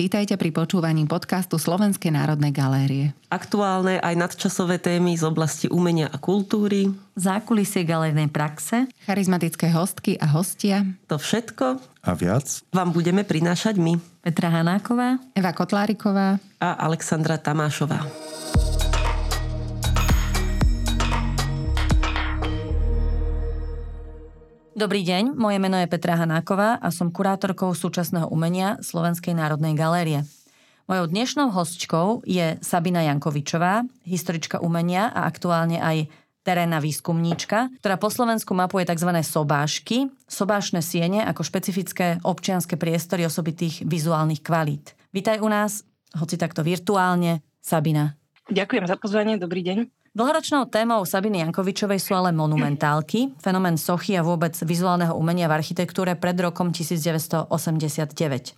[0.00, 3.12] Vítajte pri počúvaní podcastu Slovenskej národnej galérie.
[3.28, 6.88] Aktuálne aj nadčasové témy z oblasti umenia a kultúry.
[7.20, 8.88] Zákulisie galernej praxe.
[9.04, 10.88] Charizmatické hostky a hostia.
[11.12, 14.00] To všetko a viac vám budeme prinášať my.
[14.24, 15.20] Petra Hanáková.
[15.36, 16.40] Eva Kotláriková.
[16.64, 18.00] A Alexandra Tamášová.
[24.80, 30.24] Dobrý deň, moje meno je Petra Hanáková a som kurátorkou súčasného umenia Slovenskej národnej galérie.
[30.88, 36.08] Mojou dnešnou hostčkou je Sabina Jankovičová, historička umenia a aktuálne aj
[36.40, 39.20] terénna výskumníčka, ktorá po Slovensku mapuje tzv.
[39.20, 44.96] sobášky, sobášne siene ako špecifické občianske priestory osobitých vizuálnych kvalít.
[45.12, 45.84] Vítaj u nás,
[46.16, 48.16] hoci takto virtuálne, Sabina.
[48.48, 49.99] Ďakujem za pozvanie, dobrý deň.
[50.10, 56.18] Dlhoročnou témou Sabiny Jankovičovej sú ale monumentálky, fenomén sochy a vôbec vizuálneho umenia v architektúre
[56.18, 57.46] pred rokom 1989.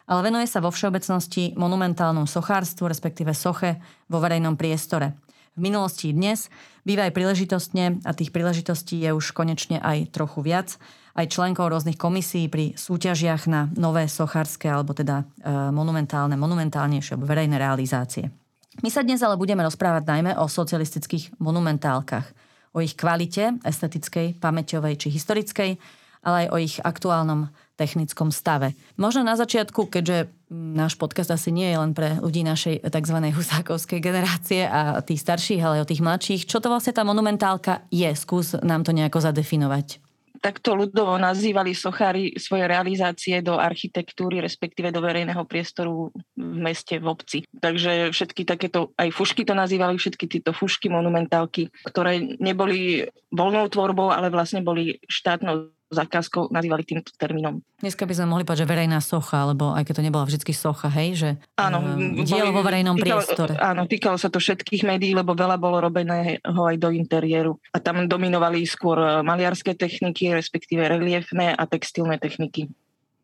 [0.08, 5.12] Ale venuje sa vo všeobecnosti monumentálnom sochárstvu, respektíve soche vo verejnom priestore.
[5.52, 6.48] V minulosti i dnes
[6.88, 10.80] býva aj príležitostne, a tých príležitostí je už konečne aj trochu viac,
[11.12, 17.28] aj členkov rôznych komisí pri súťažiach na nové sochárske alebo teda e, monumentálne, monumentálnejšie alebo
[17.28, 18.41] verejné realizácie.
[18.80, 22.24] My sa dnes ale budeme rozprávať najmä o socialistických monumentálkach,
[22.72, 25.76] o ich kvalite, estetickej, pamäťovej či historickej,
[26.24, 28.72] ale aj o ich aktuálnom technickom stave.
[28.96, 33.16] Možno na začiatku, keďže náš podcast asi nie je len pre ľudí našej tzv.
[33.28, 37.84] husákovskej generácie a tých starších, ale aj o tých mladších, čo to vlastne tá monumentálka
[37.92, 38.08] je?
[38.16, 40.11] Skús nám to nejako zadefinovať
[40.42, 47.06] takto ľudovo nazývali sochári svoje realizácie do architektúry, respektíve do verejného priestoru v meste, v
[47.06, 47.38] obci.
[47.62, 54.10] Takže všetky takéto, aj fušky to nazývali, všetky tieto fušky, monumentálky, ktoré neboli voľnou tvorbou,
[54.10, 57.60] ale vlastne boli štátnou zákazkou nazývali týmto termínom.
[57.78, 60.88] Dneska by sme mohli povedať, že verejná socha, lebo aj keď to nebola vždy socha,
[60.88, 61.30] hej, že
[61.60, 63.54] áno, um, dielo vo verejnom týkalo, priestore.
[63.60, 67.60] Áno, týkalo sa to všetkých médií, lebo veľa bolo robeného aj do interiéru.
[67.70, 72.72] A tam dominovali skôr eh, maliarské techniky, respektíve reliefné a textilné techniky.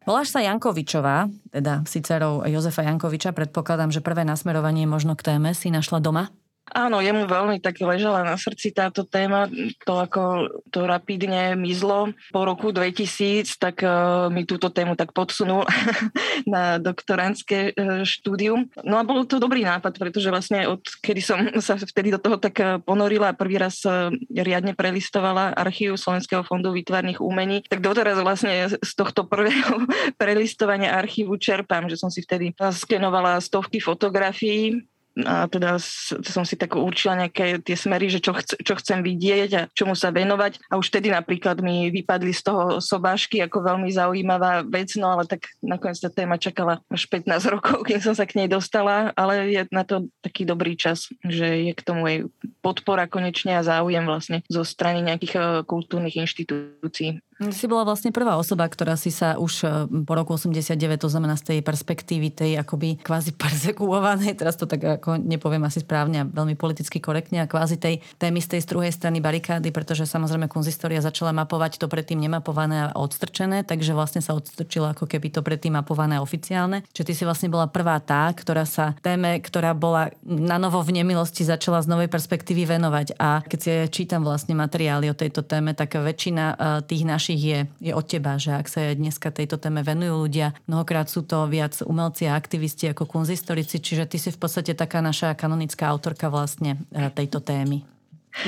[0.09, 3.37] Voláš sa Jankovičová, teda si dcerou Jozefa Jankoviča.
[3.37, 6.33] Predpokladám, že prvé nasmerovanie možno k téme si našla doma?
[6.73, 9.49] Áno, jemu veľmi tak ležala na srdci táto téma,
[9.85, 12.13] to ako to rapidne mizlo.
[12.33, 15.65] Po roku 2000 tak uh, mi túto tému tak podsunul
[16.53, 18.69] na doktorantské uh, štúdium.
[18.85, 22.37] No a bol to dobrý nápad, pretože vlastne od kedy som sa vtedy do toho
[22.37, 27.81] tak e, ponorila a prvý raz uh, riadne prelistovala archív Slovenského fondu výtvarných umení, tak
[27.81, 29.85] doteraz vlastne z tohto prvého
[30.21, 34.85] prelistovania archívu čerpám, že som si vtedy skenovala stovky fotografií
[35.27, 35.81] a teda
[36.23, 39.99] som si tak určila nejaké tie smery, že čo, chc- čo chcem vidieť a čomu
[39.99, 40.63] sa venovať.
[40.71, 45.27] A už vtedy napríklad mi vypadli z toho sobášky ako veľmi zaujímavá vec, no ale
[45.27, 49.51] tak nakoniec tá téma čakala až 15 rokov, kým som sa k nej dostala, ale
[49.51, 52.17] je na to taký dobrý čas, že je k tomu aj
[52.63, 57.19] podpora konečne a záujem vlastne zo strany nejakých eh, kultúrnych inštitúcií.
[57.39, 59.67] Si bola vlastne prvá osoba, ktorá si sa už e,
[60.03, 64.83] po roku 89, to znamená z tej perspektívy tej akoby kvázi persekuovanej, teraz to tak
[64.99, 68.91] ako nepoviem asi správne a veľmi politicky korektne, a kvázi tej témy z tej druhej
[68.91, 74.35] strany barikády, pretože samozrejme konzistória začala mapovať to predtým nemapované a odstrčené, takže vlastne sa
[74.35, 76.83] odstrčila ako keby to predtým mapované oficiálne.
[76.91, 80.91] Čiže ty si vlastne bola prvá tá, ktorá sa téme, ktorá bola na novo v
[80.91, 83.15] nemilosti začala z novej perspektívy venovať.
[83.15, 83.71] A keď si
[84.03, 88.07] čítam vlastne materiály o tejto téme, tak väčšina e, tých našich našich je, je od
[88.09, 92.41] teba, že ak sa dneska tejto téme venujú ľudia, mnohokrát sú to viac umelci a
[92.41, 97.45] aktivisti ako kunzistorici, čiže ty si v podstate taká naša kanonická autorka vlastne e, tejto
[97.45, 97.85] témy.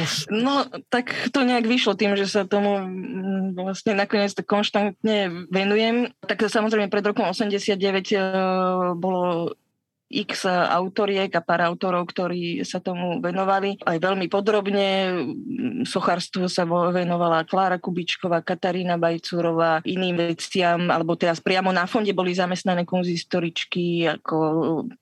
[0.01, 0.33] Už.
[0.33, 6.15] No, tak to nejak vyšlo tým, že sa tomu mm, vlastne nakoniec konštantne venujem.
[6.25, 8.19] Tak samozrejme pred rokom 89 e,
[8.97, 9.53] bolo
[10.11, 14.87] x autoriek a pár autorov, ktorí sa tomu venovali aj veľmi podrobne.
[15.87, 22.35] Sochárstvu sa venovala Klára Kubičková, Katarína Bajcúrová, iným veciam, alebo teraz priamo na fonde boli
[22.35, 24.37] zamestnané kunzistoričky ako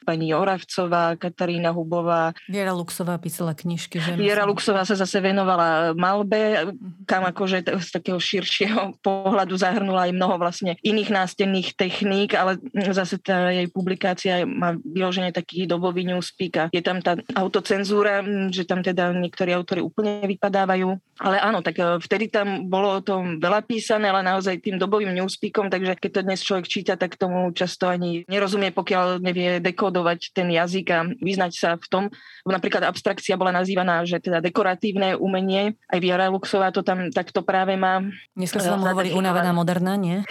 [0.05, 2.37] pani Oravcová, Katarína Hubová.
[2.44, 4.04] Viera Luxová písala knižky.
[4.04, 6.69] Že Viera Luxová sa zase venovala malbe,
[7.08, 12.61] kam akože z takého širšieho pohľadu zahrnula aj mnoho vlastne iných nástenných techník, ale
[12.93, 18.67] zase tá jej publikácia má vyloženie taký dobový newspeak a je tam tá autocenzúra, že
[18.67, 20.99] tam teda niektorí autory úplne vypadávajú.
[21.19, 25.11] Ale áno, tak e, vtedy tam bolo o tom veľa písané, ale naozaj tým dobovým
[25.15, 30.31] newspeakom, takže keď to dnes človek číta, tak tomu často ani nerozumie, pokiaľ nevie dekodovať
[30.31, 32.05] ten jazyk a vyznať sa v tom.
[32.47, 37.75] Napríklad abstrakcia bola nazývaná, že teda dekoratívne umenie, aj Viera Luxová to tam takto práve
[37.75, 37.99] má.
[38.39, 40.23] Dneska sa vám hovorí unavená moderná, nie?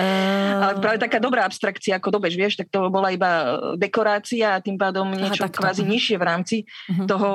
[0.58, 4.76] Ale práve taká dobrá abstrakcia, ako dobež, vieš, tak to bola iba dekorácia a tým
[4.76, 7.08] pádom niečo Aha, kvázi nižšie v rámci uh-huh.
[7.08, 7.30] toho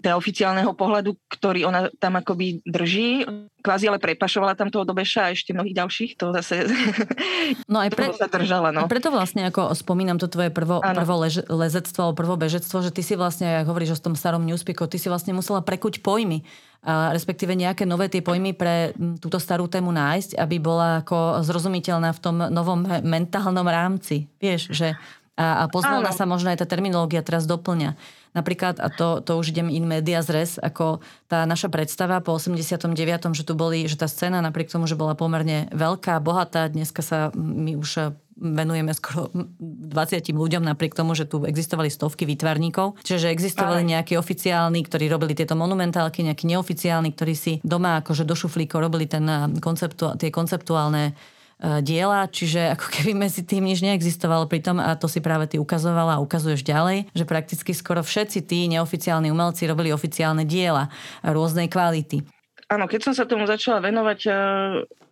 [0.00, 3.24] teda oficiálneho pohľadu, ktorý ona tam akoby drží.
[3.64, 6.68] Kvázi ale prepašovala tam toho Dobeša a ešte mnohých ďalších, to zase
[7.72, 8.72] no aj pre, sa držala.
[8.74, 8.86] No.
[8.86, 13.00] Preto vlastne, ako spomínam to tvoje prvo, prvo lež, lezectvo alebo prvo bežectvo, že ty
[13.00, 16.44] si vlastne, ako hovoríš o tom starom newspeaku, ty si vlastne musela prekuť pojmy
[16.84, 22.12] a respektíve nejaké nové tie pojmy pre túto starú tému nájsť, aby bola ako zrozumiteľná
[22.12, 24.28] v tom novom mentálnom rámci.
[24.36, 24.92] Vieš, že
[25.34, 27.98] a, a pozvolna sa možno aj tá terminológia teraz doplňa.
[28.34, 30.98] Napríklad, a to, to už idem in media zres, ako
[31.30, 32.90] tá naša predstava po 89.,
[33.34, 37.30] že tu boli, že tá scéna napriek tomu, že bola pomerne veľká, bohatá, dneska sa
[37.34, 42.98] my už venujeme skoro 20 ľuďom napriek tomu, že tu existovali stovky výtvarníkov.
[43.06, 48.34] Čiže existovali nejakí oficiálni, ktorí robili tieto monumentálky, nejakí neoficiálni, ktorí si doma akože do
[48.34, 49.22] šuflíkov robili ten
[49.62, 51.14] konceptu, tie konceptuálne
[51.58, 56.18] diela, čiže ako keby medzi tým nič neexistovalo pritom a to si práve ty ukazovala
[56.18, 60.90] a ukazuješ ďalej, že prakticky skoro všetci tí neoficiálni umelci robili oficiálne diela
[61.22, 62.26] rôznej kvality.
[62.72, 64.32] Áno, keď som sa tomu začala venovať, e,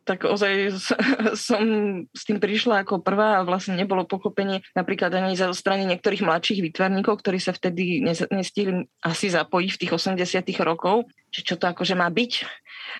[0.03, 0.73] tak ozaj
[1.49, 1.63] som
[2.11, 6.65] s tým prišla ako prvá a vlastne nebolo pochopenie napríklad ani zo strany niektorých mladších
[6.65, 8.03] výtvarníkov, ktorí sa vtedy
[8.33, 12.33] nestihli asi zapojiť v tých 80 rokov, že čo to akože má byť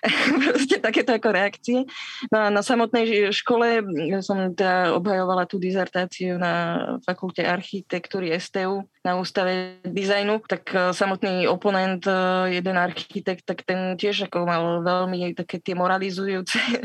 [0.43, 1.85] proste takéto ako reakcie.
[2.33, 3.83] No a na samotnej škole
[4.23, 11.43] som teda obhajovala tú dizertáciu na fakulte architektúry STU na ústave dizajnu, tak e, samotný
[11.51, 12.15] oponent, e,
[12.55, 16.81] jeden architekt, tak ten tiež ako mal veľmi také tie moralizujúce e,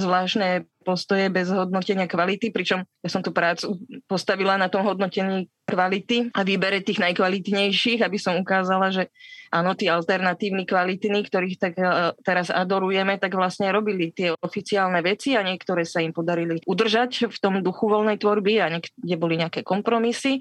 [0.00, 6.30] zvláštne postoje bez hodnotenia kvality, pričom ja som tú prácu postavila na tom hodnotení kvality
[6.30, 9.10] a výbere tých najkvalitnejších, aby som ukázala, že
[9.50, 15.34] áno, tí alternatívni kvalitní, ktorých tak e, teraz adorujeme, tak vlastne robili tie oficiálne veci
[15.34, 19.66] a niektoré sa im podarili udržať v tom duchu voľnej tvorby a niekde boli nejaké
[19.66, 20.38] kompromisy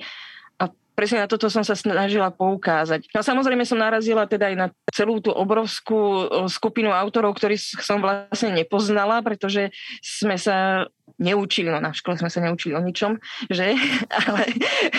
[0.96, 3.12] presne na toto som sa snažila poukázať.
[3.12, 8.56] No samozrejme som narazila teda aj na celú tú obrovskú skupinu autorov, ktorých som vlastne
[8.56, 13.18] nepoznala, pretože sme sa neučili, no na škole sme sa neučili o ničom,
[13.48, 13.76] že?
[14.28, 14.44] Ale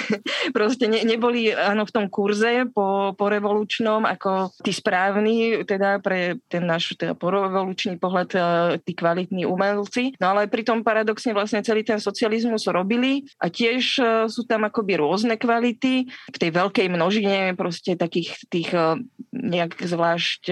[0.56, 6.41] proste ne, neboli áno, v tom kurze po, po revolučnom ako tí správni, teda pre
[6.49, 8.38] ten náš teda revolučný pohľad e,
[8.87, 10.17] tí kvalitní umelci.
[10.23, 14.97] No ale pritom paradoxne vlastne celý ten socializmus robili a tiež e, sú tam akoby
[14.97, 19.03] rôzne kvality k tej veľkej množine proste takých tých e,
[19.35, 20.43] nejak zvlášť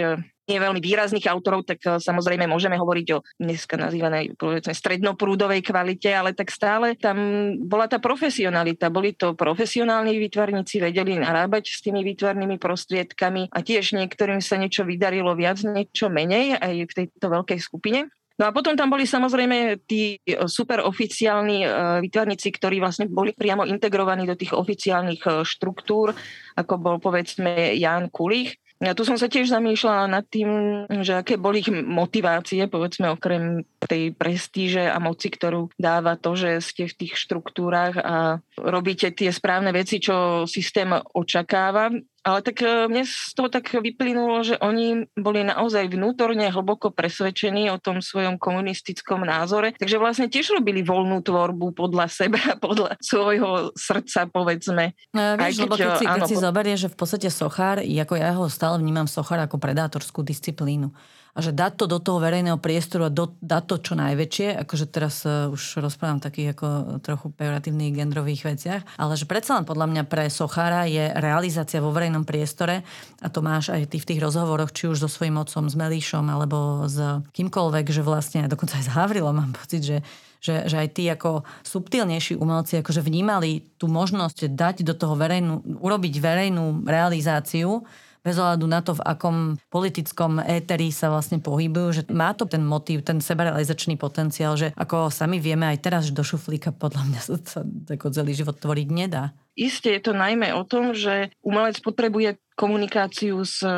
[0.45, 6.37] nie veľmi výrazných autorov, tak eh, samozrejme môžeme hovoriť o dneska nazývanej strednoprúdovej kvalite, ale
[6.37, 7.17] tak stále tam
[7.65, 8.93] bola tá profesionalita.
[8.93, 14.85] Boli to profesionálni výtvarníci, vedeli narábať s tými výtvarnými prostriedkami a tiež niektorým sa niečo
[14.85, 18.13] vydarilo viac, niečo menej aj v tejto veľkej skupine.
[18.35, 21.71] No a potom tam boli samozrejme tí eh, super oficiálni eh,
[22.05, 26.13] výtvarníci, ktorí vlastne boli priamo integrovaní do tých oficiálnych štruktúr,
[26.59, 28.61] ako bol povedzme Jan Kulich.
[28.85, 33.65] Ja tu som sa tiež zamýšľala nad tým, že aké boli ich motivácie, povedzme okrem
[33.81, 38.17] tej prestíže a moci, ktorú dáva to, že ste v tých štruktúrach a
[38.61, 41.89] robíte tie správne veci, čo systém očakáva.
[42.25, 47.69] Ale tak e, mne z toho tak vyplynulo, že oni boli naozaj vnútorne hlboko presvedčení
[47.69, 49.77] o tom svojom komunistickom názore.
[49.77, 54.97] Takže vlastne tiež robili voľnú tvorbu podľa seba, podľa svojho srdca, povedzme.
[55.13, 58.33] No, vieš, keď, lebo keď si, keď si zoberie, že v podstate sochár, ako ja
[58.33, 60.97] ho stále vnímam sochár ako predátorskú disciplínu
[61.35, 64.87] a že dať to do toho verejného priestoru a do, dať to čo najväčšie, akože
[64.87, 66.67] teraz uh, už rozprávam takých ako
[67.03, 71.91] trochu pejoratívnych genderových veciach, ale že predsa len podľa mňa pre Sochára je realizácia vo
[71.91, 72.87] verejnom priestore
[73.19, 76.31] a to máš aj ty v tých rozhovoroch, či už so svojím otcom, s Melíšom
[76.31, 76.97] alebo s
[77.35, 79.99] kýmkoľvek, že vlastne dokonca aj s Havrilom mám pocit, že
[80.45, 85.65] že, že aj tí ako subtilnejší umelci akože vnímali tú možnosť dať do toho verejnú,
[85.81, 87.81] urobiť verejnú realizáciu
[88.25, 89.37] bez ohľadu na to, v akom
[89.69, 95.13] politickom éteri sa vlastne pohybujú, že má to ten motív, ten sebarealizačný potenciál, že ako
[95.13, 97.61] sami vieme aj teraz, že do šuflíka podľa mňa sa, sa
[97.93, 99.37] ako celý život tvoriť nedá.
[99.55, 103.71] Isté je to najmä o tom, že umelec potrebuje komunikáciu s e,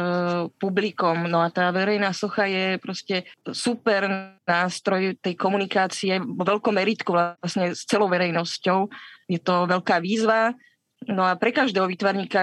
[0.56, 1.28] publikom.
[1.28, 4.08] No a tá verejná socha je proste super
[4.48, 8.88] nástroj tej komunikácie vo veľkom meritku vlastne s celou verejnosťou.
[9.28, 10.56] Je to veľká výzva,
[11.06, 12.40] No a pre každého výtvarníka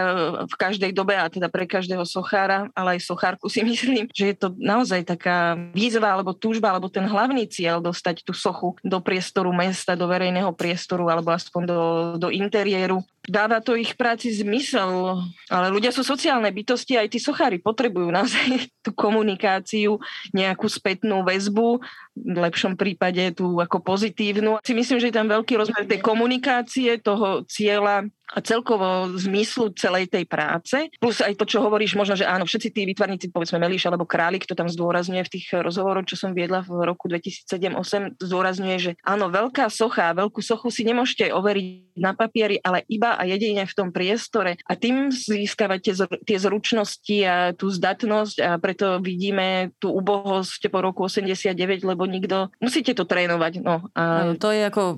[0.47, 4.35] v každej dobe, a teda pre každého sochára, ale aj sochárku si myslím, že je
[4.35, 9.51] to naozaj taká výzva alebo túžba, alebo ten hlavný cieľ dostať tú sochu do priestoru
[9.51, 11.81] mesta, do verejného priestoru alebo aspoň do,
[12.17, 15.23] do interiéru dáva to ich práci zmysel.
[15.47, 19.99] Ale ľudia sú sociálne bytosti, aj tí sochári potrebujú naozaj tú komunikáciu,
[20.35, 21.79] nejakú spätnú väzbu,
[22.13, 24.61] v lepšom prípade tú ako pozitívnu.
[24.61, 30.09] Si myslím, že je tam veľký rozmer tej komunikácie, toho cieľa a celkovo zmyslu celej
[30.09, 30.89] tej práce.
[30.97, 34.49] Plus aj to, čo hovoríš, možno, že áno, všetci tí výtvarníci, povedzme Melíš alebo Králik,
[34.49, 39.29] to tam zdôrazňuje v tých rozhovoroch, čo som viedla v roku 2007-2008, zdôrazňuje, že áno,
[39.29, 43.89] veľká socha, veľkú sochu si nemôžete overiť na papieri, ale iba a jedine v tom
[43.89, 44.57] priestore.
[44.67, 45.93] A tým získavate
[46.23, 51.55] tie zručnosti a tú zdatnosť a preto vidíme tú ubohosť po roku 89,
[51.85, 53.53] lebo nikto, musíte to trénovať.
[53.61, 54.97] No, a, to je ako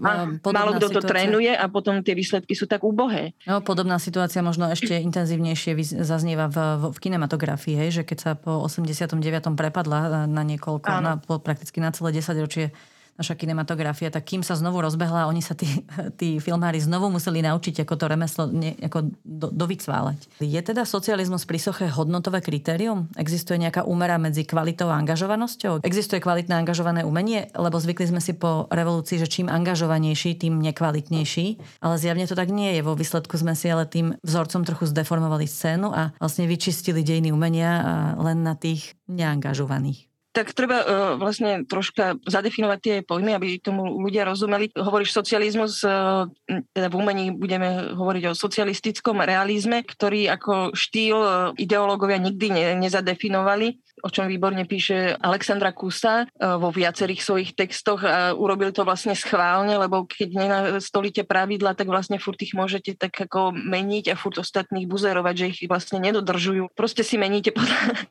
[0.56, 3.36] Málo kto to trénuje a potom tie výsledky sú tak ubohé.
[3.44, 8.32] No, podobná situácia možno ešte intenzívnejšie zaznieva v, v, v kinematografii, hej, že keď sa
[8.38, 9.20] po 89.
[9.56, 12.72] prepadla na niekoľko, na, po, prakticky na celé 10 ročie
[13.16, 15.68] naša kinematografia, tak kým sa znovu rozbehla, oni sa tí,
[16.20, 20.44] tí filmári znovu museli naučiť, ako to remeslo ne, ako do, dovycválať.
[20.44, 23.08] Je teda socializmus pri soche hodnotové kritérium?
[23.16, 25.84] Existuje nejaká úmera medzi kvalitou a angažovanosťou?
[25.88, 27.48] Existuje kvalitné angažované umenie?
[27.56, 31.80] Lebo zvykli sme si po revolúcii, že čím angažovanejší, tým nekvalitnejší.
[31.80, 32.82] Ale zjavne to tak nie je.
[32.84, 37.80] Vo výsledku sme si ale tým vzorcom trochu zdeformovali scénu a vlastne vyčistili dejiny umenia
[38.20, 44.28] len na tých neangažovaných tak treba uh, vlastne troška zadefinovať tie pojmy, aby tomu ľudia
[44.28, 44.76] rozumeli.
[44.76, 46.28] Hovoríš socializmus, uh,
[46.76, 52.66] teda v umení budeme hovoriť o socialistickom realizme, ktorý ako štýl uh, ideológovia nikdy ne,
[52.84, 59.18] nezadefinovali o čom výborne píše Alexandra Kusa vo viacerých svojich textoch a urobil to vlastne
[59.18, 64.38] schválne, lebo keď nenastolíte pravidla, tak vlastne furt ich môžete tak ako meniť a furt
[64.38, 66.70] ostatných buzerovať, že ich vlastne nedodržujú.
[66.78, 68.06] Proste si meníte podľa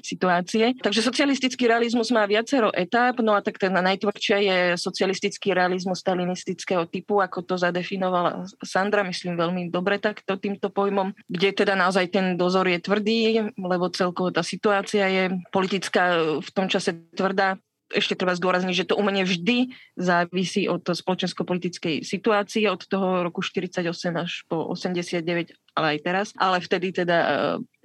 [0.00, 0.76] situácie.
[0.78, 6.86] Takže socialistický realizmus má viacero etáp, no a tak ten najtvrdšia je socialistický realizmus stalinistického
[6.88, 12.34] typu, ako to zadefinovala Sandra, myslím veľmi dobre takto týmto pojmom, kde teda naozaj ten
[12.34, 17.60] dozor je tvrdý, lebo celkovo tá situácia je politická v tom čase tvrdá,
[17.92, 23.84] ešte treba zdôrazniť, že to umenie vždy závisí od spoločensko-politickej situácie, od toho roku 48
[24.16, 26.28] až po 89, ale aj teraz.
[26.36, 27.28] Ale vtedy teda e,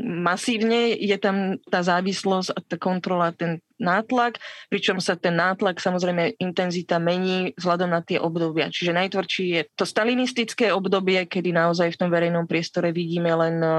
[0.03, 6.35] masívne je tam tá závislosť a tá kontrola, ten nátlak, pričom sa ten nátlak, samozrejme
[6.41, 8.73] intenzita mení vzhľadom na tie obdobia.
[8.73, 13.71] Čiže najtvrdší je to stalinistické obdobie, kedy naozaj v tom verejnom priestore vidíme len e,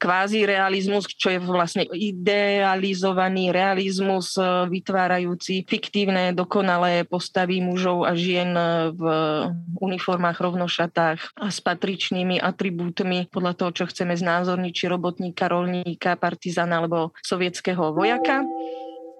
[0.00, 4.42] kvázi realizmus, čo je vlastne idealizovaný realizmus e,
[4.72, 9.04] vytvárajúci fiktívne, dokonalé postavy mužov a žien e, v
[9.76, 16.80] uniformách, rovnošatách a s patričnými atribútmi podľa toho, čo chceme znázorniť, či robotníka, rolníka, partizana
[16.80, 18.40] alebo sovietského vojaka.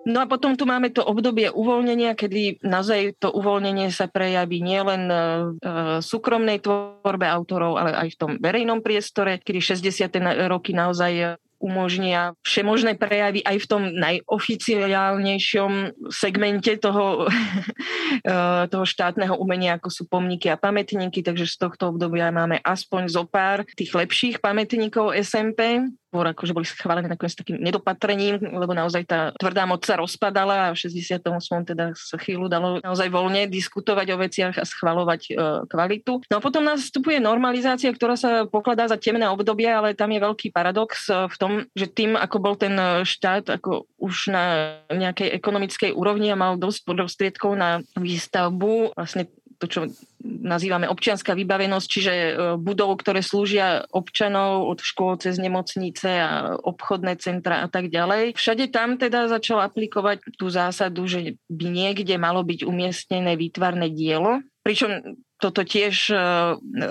[0.09, 5.03] No a potom tu máme to obdobie uvoľnenia, kedy naozaj to uvoľnenie sa prejaví nielen
[5.07, 10.09] v e, súkromnej tvorbe autorov, ale aj v tom verejnom priestore, kedy 60.
[10.49, 15.73] roky naozaj umožnia všemožné prejavy aj v tom najoficiálnejšom
[16.09, 17.29] segmente toho,
[18.25, 18.35] e,
[18.73, 23.29] toho štátneho umenia, ako sú pomníky a pamätníky, takže z tohto obdobia máme aspoň zo
[23.29, 29.31] pár tých lepších pamätníkov SMP skôr akože boli schválené nakoniec takým nedopatrením, lebo naozaj tá
[29.39, 31.23] tvrdá moc sa rozpadala a v 68.
[31.71, 35.33] teda sa chvíľu dalo naozaj voľne diskutovať o veciach a schvalovať e,
[35.71, 36.27] kvalitu.
[36.27, 40.51] No a potom nastupuje normalizácia, ktorá sa pokladá za temné obdobie, ale tam je veľký
[40.51, 42.75] paradox e, v tom, že tým, ako bol ten
[43.07, 44.45] štát ako už na
[44.91, 49.81] nejakej ekonomickej úrovni a mal dosť prostriedkov na výstavbu vlastne to, čo
[50.25, 57.21] nazývame občianská vybavenosť, čiže e, budov, ktoré slúžia občanov od škôl cez nemocnice a obchodné
[57.21, 58.33] centra a tak ďalej.
[58.41, 64.41] Všade tam teda začal aplikovať tú zásadu, že by niekde malo byť umiestnené výtvarné dielo,
[64.65, 66.17] pričom toto tiež e,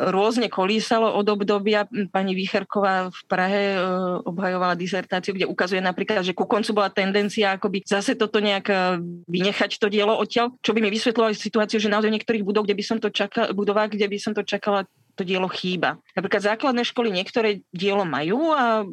[0.10, 1.86] rôzne kolísalo od obdobia.
[2.10, 3.79] Pani Výcherková v Prahe e,
[4.25, 8.75] obhajovala disertáciu, kde ukazuje napríklad, že ku koncu bola tendencia akoby zase toto nejak e,
[9.29, 12.84] vynechať to dielo odtiaľ, čo by mi vysvetľovalo situáciu, že naozaj niektorých budov, kde by
[12.84, 16.00] som to čakala, budovách, kde by som to čakala, to dielo chýba.
[16.15, 18.88] Napríklad základné školy niektoré dielo majú a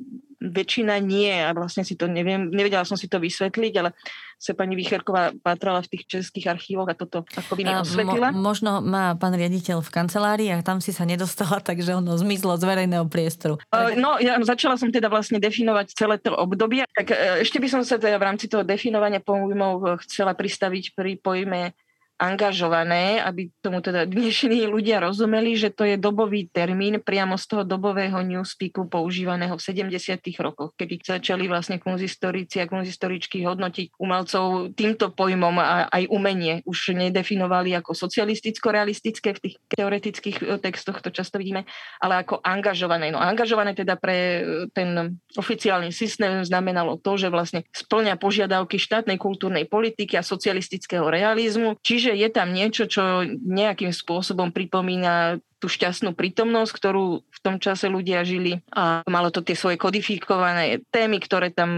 [0.50, 3.91] väčšina nie a vlastne si to neviem, nevedela som si to vysvetliť, ale
[4.37, 8.29] sa pani Výcherková pátrala v tých českých archívoch a toto ako by osvetlila.
[8.37, 12.61] Mo, možno má pán riaditeľ v kancelárii a tam si sa nedostala, takže ono zmizlo
[12.61, 13.57] z verejného priestoru.
[13.73, 16.85] Uh, no, ja začala som teda vlastne definovať celé to obdobie.
[16.93, 21.17] Tak uh, ešte by som sa teda v rámci toho definovania pojmov chcela pristaviť pri
[21.17, 21.73] pojme
[22.16, 27.62] angažované, aby tomu teda dnešní ľudia rozumeli, že to je dobový termín priamo z toho
[27.62, 30.25] dobového newspeaku používaného v 70.
[30.40, 36.64] rokoch, kedy začali vlastne kunzistorici a kunzistoričky hodnotiť umelcov týmto pojmom a aj umenie.
[36.64, 41.68] Už nedefinovali ako socialisticko-realistické v tých teoretických e, textoch, to často vidíme,
[42.00, 43.12] ale ako angažované.
[43.12, 44.40] No angažované teda pre e,
[44.73, 51.76] ten oficiálny systém znamenalo to, že vlastne splňa požiadavky štátnej kultúrnej politiky a socialistického realizmu,
[51.85, 57.57] čiže že je tam niečo, čo nejakým spôsobom pripomína tú šťastnú prítomnosť, ktorú v tom
[57.57, 58.61] čase ľudia žili.
[58.77, 61.73] A malo to tie svoje kodifikované témy, ktoré tam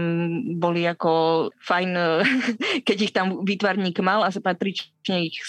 [0.59, 1.89] boli ako fajn,
[2.87, 5.41] keď ich tam výtvarník mal a sa patrične ich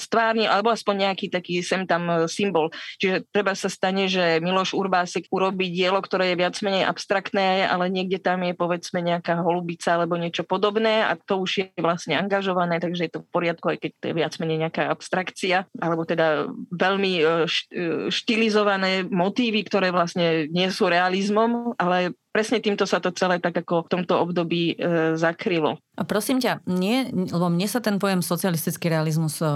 [0.00, 2.72] stvárni, alebo aspoň nejaký taký sem tam symbol.
[2.98, 7.92] Čiže treba sa stane, že Miloš Urbásek urobí dielo, ktoré je viac menej abstraktné, ale
[7.92, 12.80] niekde tam je povedzme nejaká holubica alebo niečo podobné a to už je vlastne angažované,
[12.82, 16.48] takže je to v poriadku, aj keď to je viac menej nejaká abstrakcia, alebo teda
[16.72, 17.24] veľmi e,
[17.68, 23.56] E, štilizované motívy, ktoré vlastne nie sú realizmom, ale presne týmto sa to celé tak
[23.56, 25.80] ako v tomto období e, zakrylo.
[25.98, 29.46] A prosím ťa, nie, lebo mne sa ten pojem socialistický realizmus e,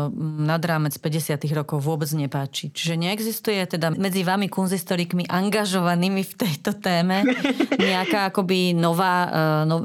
[0.43, 1.39] nad rámec 50.
[1.55, 2.73] rokov vôbec nepáči.
[2.73, 7.23] Čiže neexistuje teda medzi vami kunzistorikmi angažovanými v tejto téme
[7.79, 9.15] nejaká akoby nová,
[9.69, 9.85] no,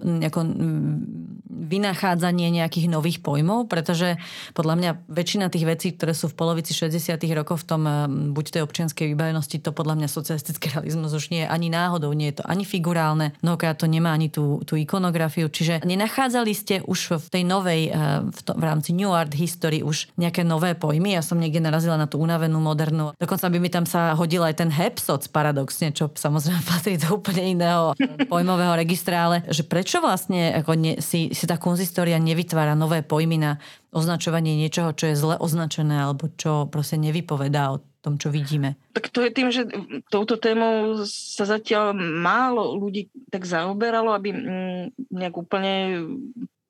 [1.68, 4.16] vynachádzanie nejakých nových pojmov, pretože
[4.56, 7.20] podľa mňa väčšina tých vecí, ktoré sú v polovici 60.
[7.36, 7.96] rokov v tom eh,
[8.32, 12.32] buď tej občianskej vybavenosti, to podľa mňa socialistický realizmus už nie je ani náhodou, nie
[12.32, 17.20] je to ani figurálne, mnohokrát to nemá ani tú, tú ikonografiu, čiže nenachádzali ste už
[17.20, 21.20] v tej novej, eh, v, to, v rámci New Art History už nejaké nové pojmy,
[21.20, 24.64] ja som niekde narazila na tú unavenú modernú, dokonca by mi tam sa hodil aj
[24.64, 27.98] ten hepsoc paradoxne, čo samozrejme patrí do úplne iného
[28.32, 33.52] pojmového registra, ale že prečo vlastne ako ne, si, si konzistória nevytvára nové pojmy na
[33.92, 38.80] označovanie niečoho, čo je zle označené alebo čo proste nevypovedá o tom, čo vidíme.
[38.96, 39.68] Tak to je tým, že
[40.08, 46.06] touto témou sa zatiaľ málo ľudí tak zaoberalo, aby mm, nejak úplne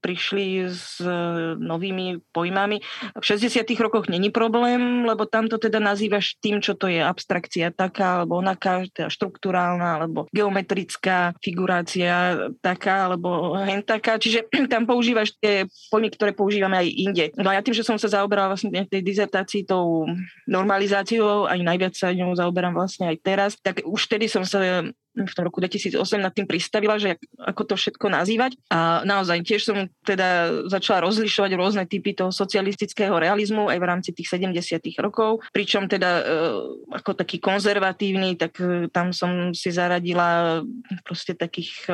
[0.08, 1.12] prišli s e,
[1.60, 2.80] novými pojmami.
[3.20, 3.68] V 60.
[3.84, 8.40] rokoch není problém, lebo tam to teda nazývaš tým, čo to je abstrakcia taká, alebo
[8.40, 14.16] onaká, teda štruktúrálna, alebo geometrická figurácia taká, alebo hen taká.
[14.16, 17.26] Čiže tam používaš tie pojmy, ktoré používame aj inde.
[17.36, 20.08] No a ja tým, že som sa zaoberala vlastne tej dizertácii tou
[20.48, 24.88] normalizáciou, aj najviac sa ňou zaoberám vlastne aj teraz, tak už vtedy som sa
[25.26, 28.60] v tom roku 2008 nad tým pristavila, že ako to všetko nazývať.
[28.70, 34.10] A naozaj tiež som teda začala rozlišovať rôzne typy toho socialistického realizmu aj v rámci
[34.14, 34.54] tých 70
[35.02, 36.24] rokov, pričom teda e,
[36.94, 40.62] ako taký konzervatívny, tak e, tam som si zaradila
[41.02, 41.94] proste takých e,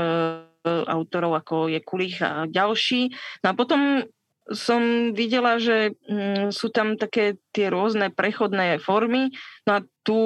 [0.68, 3.12] autorov ako je Kulich a ďalší.
[3.44, 4.08] No a potom
[4.52, 9.32] som videla, že mm, sú tam také tie rôzne prechodné formy.
[9.64, 10.20] No a tú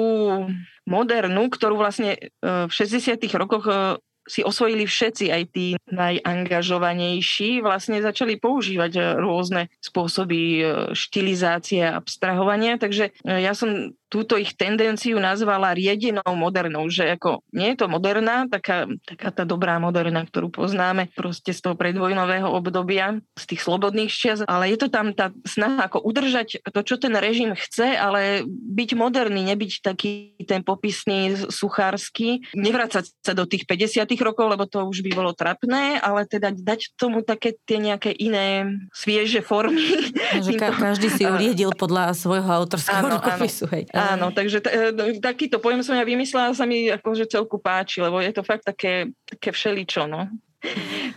[0.88, 3.20] modernú, ktorú vlastne e, v 60.
[3.36, 10.64] rokoch e, si osvojili všetci, aj tí najangažovanejší, vlastne začali používať e, rôzne spôsoby
[10.96, 12.80] štilizácie a abstrahovania.
[12.80, 18.48] Takže ja som túto ich tendenciu nazvala riedenou modernou, že ako nie je to moderná,
[18.48, 24.08] taká, taká tá dobrá moderná, ktorú poznáme proste z toho predvojnového obdobia, z tých slobodných
[24.08, 28.42] čias, ale je to tam tá snaha ako udržať to, čo ten režim chce, ale
[28.48, 34.88] byť moderný, nebyť taký ten popisný, suchársky, nevrácať sa do tých 50 rokov, lebo to
[34.88, 40.08] už by bolo trapné, ale teda dať tomu také tie nejaké iné svieže formy.
[40.40, 43.68] Že ka- každý si uriedil podľa svojho autorského rukopisu.
[43.68, 43.84] Hej.
[43.98, 47.58] Áno, takže t- e, no, takýto pojem som ja vymyslela a sa mi akože celku
[47.58, 50.30] páči, lebo je to fakt také, také všeličo, no.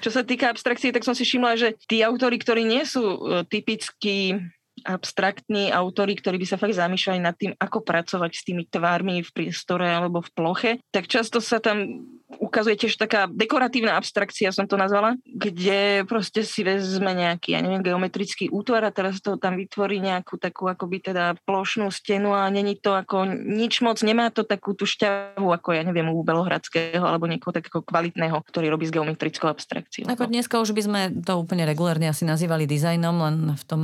[0.02, 3.17] Čo sa týka abstrakcie, tak som si všimla, že tí autory, ktorí nie sú e,
[3.46, 4.38] typickí
[4.82, 9.30] abstraktní autory, ktorí by sa fakt zamýšľali nad tým, ako pracovať s tými tvármi v
[9.30, 12.02] priestore alebo v ploche, tak často sa tam
[12.39, 17.84] ukazuje tiež taká dekoratívna abstrakcia, som to nazvala, kde proste si vezme nejaký, ja neviem,
[17.84, 22.78] geometrický útvar a teraz to tam vytvorí nejakú takú akoby teda plošnú stenu a není
[22.78, 27.28] to ako nič moc, nemá to takú tú šťavu ako ja neviem u Belohradského alebo
[27.28, 30.08] niekoho takého kvalitného, ktorý robí s geometrickou abstrakciou.
[30.08, 33.82] Ako dneska už by sme to úplne regulárne asi nazývali dizajnom, len v tom,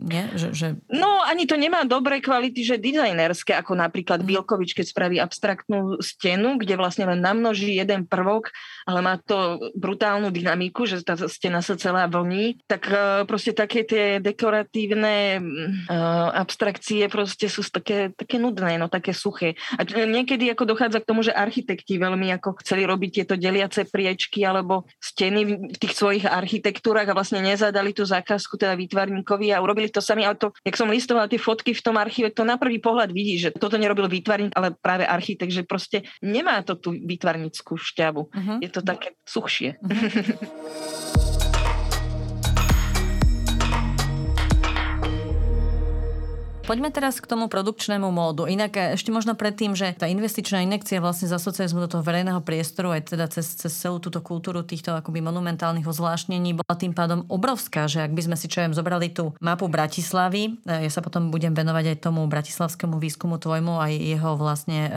[0.00, 0.24] nie?
[0.34, 0.66] Že, že...
[0.88, 4.26] No ani to nemá dobré kvality, že dizajnerské, ako napríklad mm.
[4.26, 8.48] Bielkovič, keď spraví abstraktnú stenu, kde vlastne len namnoží jeden prvok,
[8.88, 13.84] ale má to brutálnu dynamiku, že tá stena sa celá vlní, tak uh, proste také
[13.84, 19.54] tie dekoratívne uh, abstrakcie proste sú také, také nudné, no také suché.
[19.76, 24.42] A niekedy ako dochádza k tomu, že architekti veľmi ako chceli robiť tieto deliace priečky
[24.42, 29.92] alebo steny v tých svojich architektúrach a vlastne nezadali tú zákazku teda výtvarníkovi a urobili
[29.92, 32.80] to sami, ale to, jak som listovala tie fotky v tom archíve, to na prvý
[32.80, 36.96] pohľad vidí, že toto nerobil výtvarník, ale práve architekt, že proste nemá to tú
[37.74, 38.22] výtvarnickú šťavu.
[38.30, 38.58] Uh-huh.
[38.62, 39.76] Je to také suchšie.
[39.82, 41.20] Uh-huh.
[46.64, 48.48] Poďme teraz k tomu produkčnému módu.
[48.48, 52.40] Inak eh, ešte možno predtým, že tá investičná inekcia vlastne za socializmu do toho verejného
[52.40, 57.28] priestoru aj teda cez, cez celú túto kultúru týchto akoby monumentálnych ozvláštnení bola tým pádom
[57.28, 61.28] obrovská, že ak by sme si čo zobrali tú mapu Bratislavy, eh, ja sa potom
[61.28, 64.92] budem venovať aj tomu bratislavskému výskumu tvojmu aj jeho vlastne eh,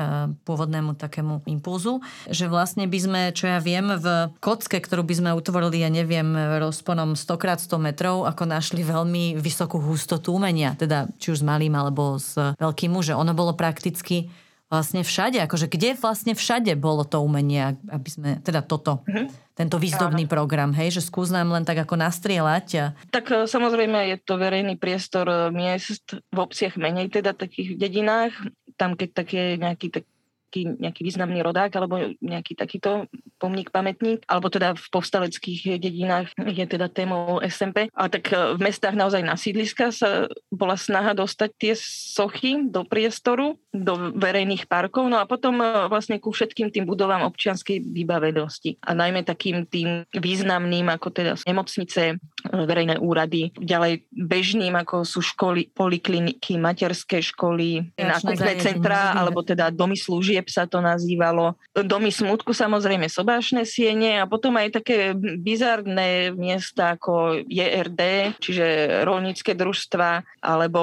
[0.48, 2.00] pôvodnému takému impulzu,
[2.32, 6.32] že vlastne by sme, čo ja viem, v kocke, ktorú by sme utvorili, ja neviem,
[6.64, 11.57] rozponom 100 x 100 metrov, ako našli veľmi vysokú hustotu umenia, teda či už z
[11.58, 13.18] malým alebo s veľkým mužom.
[13.18, 14.30] Ono bolo prakticky
[14.68, 19.56] vlastne všade, akože kde vlastne všade bolo to umenie, aby sme, teda toto, mm-hmm.
[19.56, 20.32] tento výzdobný Áno.
[20.32, 22.68] program, hej, že skús nám len tak ako nastrieľať.
[22.76, 22.86] A...
[23.08, 28.36] Tak e, samozrejme je to verejný priestor e, miest v obciach menej, teda takých dedinách,
[28.76, 30.04] tam keď také nejaký tak
[30.48, 36.66] nejaký, nejaký významný rodák alebo nejaký takýto pomník, pamätník, alebo teda v povstaleckých dedinách je
[36.66, 37.92] teda témou SMP.
[37.92, 42.88] A tak e, v mestách naozaj na sídliska sa bola snaha dostať tie sochy do
[42.88, 48.80] priestoru, do verejných parkov, no a potom e, vlastne ku všetkým tým budovám občianskej vybavenosti.
[48.82, 55.20] A najmä takým tým významným, ako teda nemocnice, e, verejné úrady, ďalej bežným, ako sú
[55.20, 61.58] školy, polikliniky, materské školy, nákupné centra, alebo teda domy slúžie služieb sa to nazývalo.
[61.74, 68.66] Domy smutku samozrejme sobášne siene a potom aj také bizarné miesta ako JRD, čiže
[69.06, 70.82] rolnícke družstva, alebo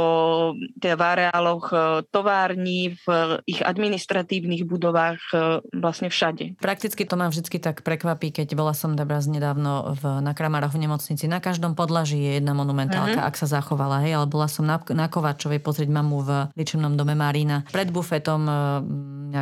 [0.79, 1.77] teda v areáloch e,
[2.11, 3.07] tovární, v
[3.47, 5.37] ich administratívnych budovách e,
[5.79, 6.59] vlastne všade.
[6.59, 10.87] Prakticky to ma vždy tak prekvapí, keď bola som dobraz nedávno v, na Kramároch v
[10.87, 11.31] nemocnici.
[11.31, 13.31] Na každom podlaží je jedna monumentálka, uh-huh.
[13.31, 17.14] ak sa zachovala, hej, ale bola som na, na Kovačovej pozrieť mamu v ličebnom dome
[17.19, 17.67] Marína.
[17.71, 18.55] Pred bufetom e,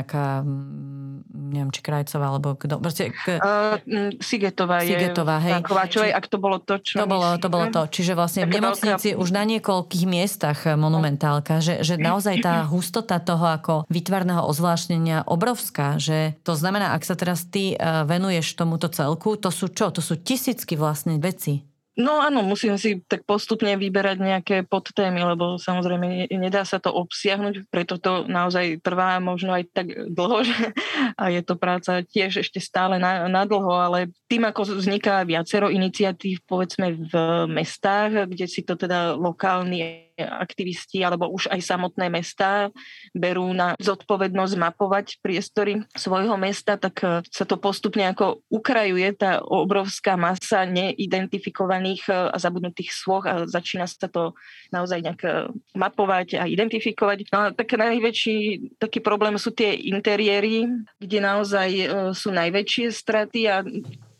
[0.02, 2.82] nejaká mm, neviem, či Krajcová, alebo kto.
[2.82, 3.38] Proste, k...
[3.38, 3.78] uh,
[4.18, 5.54] Sigetová, Sigetová je.
[5.54, 5.62] hej.
[5.62, 7.86] Kováčovej, ak to bolo to, čo To bolo, to bolo to.
[7.86, 9.22] Čiže vlastne v nemocnici veľká...
[9.22, 15.22] už na niekoľkých miestach eh, monumentálka, že, že naozaj tá hustota toho ako vytvarného ozvláštnenia
[15.30, 19.94] obrovská, že to znamená, ak sa teraz ty eh, venuješ tomuto celku, to sú čo?
[19.94, 21.71] To sú tisícky vlastne veci.
[21.92, 27.68] No áno, musím si tak postupne vyberať nejaké podtémy, lebo samozrejme nedá sa to obsiahnuť,
[27.68, 30.57] preto to naozaj trvá možno aj tak dlho, že,
[31.20, 35.68] a je to práca tiež ešte stále na, na dlho, ale tým, ako vzniká viacero
[35.68, 37.14] iniciatív, povedzme v
[37.52, 42.68] mestách, kde si to teda lokálni aktivisti alebo už aj samotné mesta
[43.16, 49.40] berú na zodpovednosť mapovať priestory svojho mesta, tak e, sa to postupne ako ukrajuje tá
[49.40, 54.37] obrovská masa neidentifikovaných e, a zabudnutých svoch a začína sa to
[54.68, 55.33] naozaj nejak e,
[55.72, 57.33] mapovať a identifikovať.
[57.33, 58.37] No a tak najväčší
[58.77, 60.68] taký problém sú tie interiéry,
[61.01, 61.70] kde naozaj
[62.12, 63.64] sú najväčšie straty a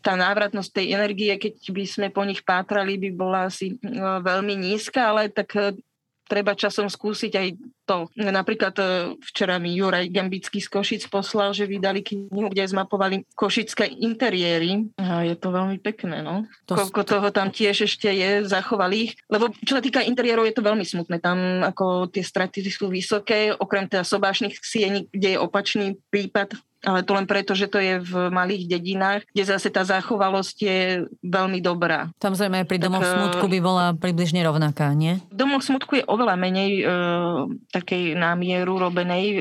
[0.03, 3.79] tá návratnosť tej energie, keď by sme po nich pátrali, by bola asi
[4.19, 5.79] veľmi nízka, ale tak
[6.27, 7.47] treba časom skúsiť aj
[7.83, 8.07] to.
[8.15, 8.83] Napríklad e,
[9.21, 14.87] včera mi Juraj Gambický z Košic poslal, že vydali knihu, kde zmapovali košické interiéry.
[14.97, 16.47] A je to veľmi pekné, no.
[16.71, 17.09] To Koľko to...
[17.19, 19.13] toho tam tiež ešte je, zachovali ich.
[19.27, 21.19] Lebo čo sa týka interiérov, je to veľmi smutné.
[21.19, 27.01] Tam ako tie straty sú vysoké, okrem teda sobášnych siení, kde je opačný prípad ale
[27.07, 30.79] to len preto, že to je v malých dedinách, kde zase tá zachovalosť je
[31.23, 32.11] veľmi dobrá.
[32.19, 35.23] Samozrejme aj pri domoch tak, smutku by bola približne rovnaká, nie?
[35.31, 36.85] Domov smutku je oveľa menej e,
[37.71, 39.37] takej námieru robenej e,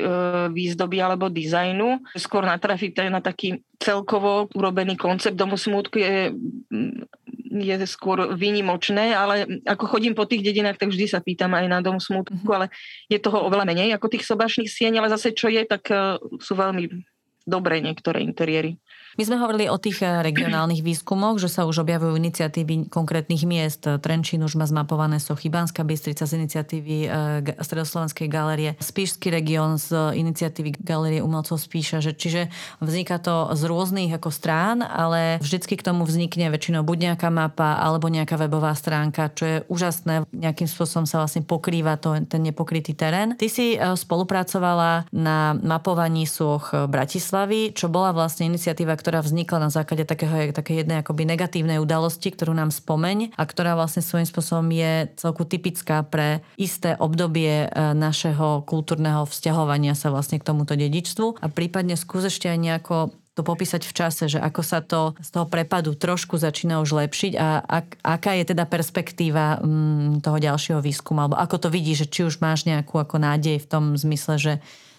[0.55, 2.15] výzdoby alebo dizajnu.
[2.15, 6.31] Skôr natrafíte na taký celkovo urobený koncept domu smutku je
[7.53, 11.85] je skôr výnimočné, ale ako chodím po tých dedinách, tak vždy sa pýtam aj na
[11.85, 12.57] dom smutku, mm-hmm.
[12.57, 12.73] ale
[13.13, 15.85] je toho oveľa menej ako tých sobašných sieň, ale zase čo je, tak
[16.41, 17.12] sú veľmi
[17.47, 18.82] dobré niektoré interiéry.
[19.21, 23.85] My sme hovorili o tých eh, regionálnych výskumoch, že sa už objavujú iniciatívy konkrétnych miest.
[24.01, 27.11] Trenčín už má zmapované sochy, Banská Bystrica z iniciatívy eh,
[27.61, 32.01] Stredoslovenskej galerie, Spíšský región z iniciatívy Galerie umelcov Spíša.
[32.01, 32.43] Že, čiže
[32.81, 37.77] vzniká to z rôznych ako strán, ale vždycky k tomu vznikne väčšinou buď nejaká mapa
[37.85, 40.25] alebo nejaká webová stránka, čo je úžasné.
[40.33, 43.37] Nejakým spôsobom sa vlastne pokrýva to, ten nepokrytý terén.
[43.37, 49.71] Ty si eh, spolupracovala na mapovaní soch Bratislavy, čo bola vlastne iniciatíva, ktorá vznikla na
[49.75, 54.71] základe takého, také jednej akoby negatívnej udalosti, ktorú nám spomeň a ktorá vlastne svojím spôsobom
[54.71, 61.43] je celku typická pre isté obdobie e, našeho kultúrneho vzťahovania sa vlastne k tomuto dedičstvu.
[61.43, 62.97] A prípadne skús ešte aj nejako
[63.33, 67.33] to popísať v čase, že ako sa to z toho prepadu trošku začína už lepšiť
[67.41, 72.11] a ak, aká je teda perspektíva mm, toho ďalšieho výskumu, alebo ako to vidíš, že
[72.13, 74.53] či už máš nejakú ako nádej v tom zmysle, že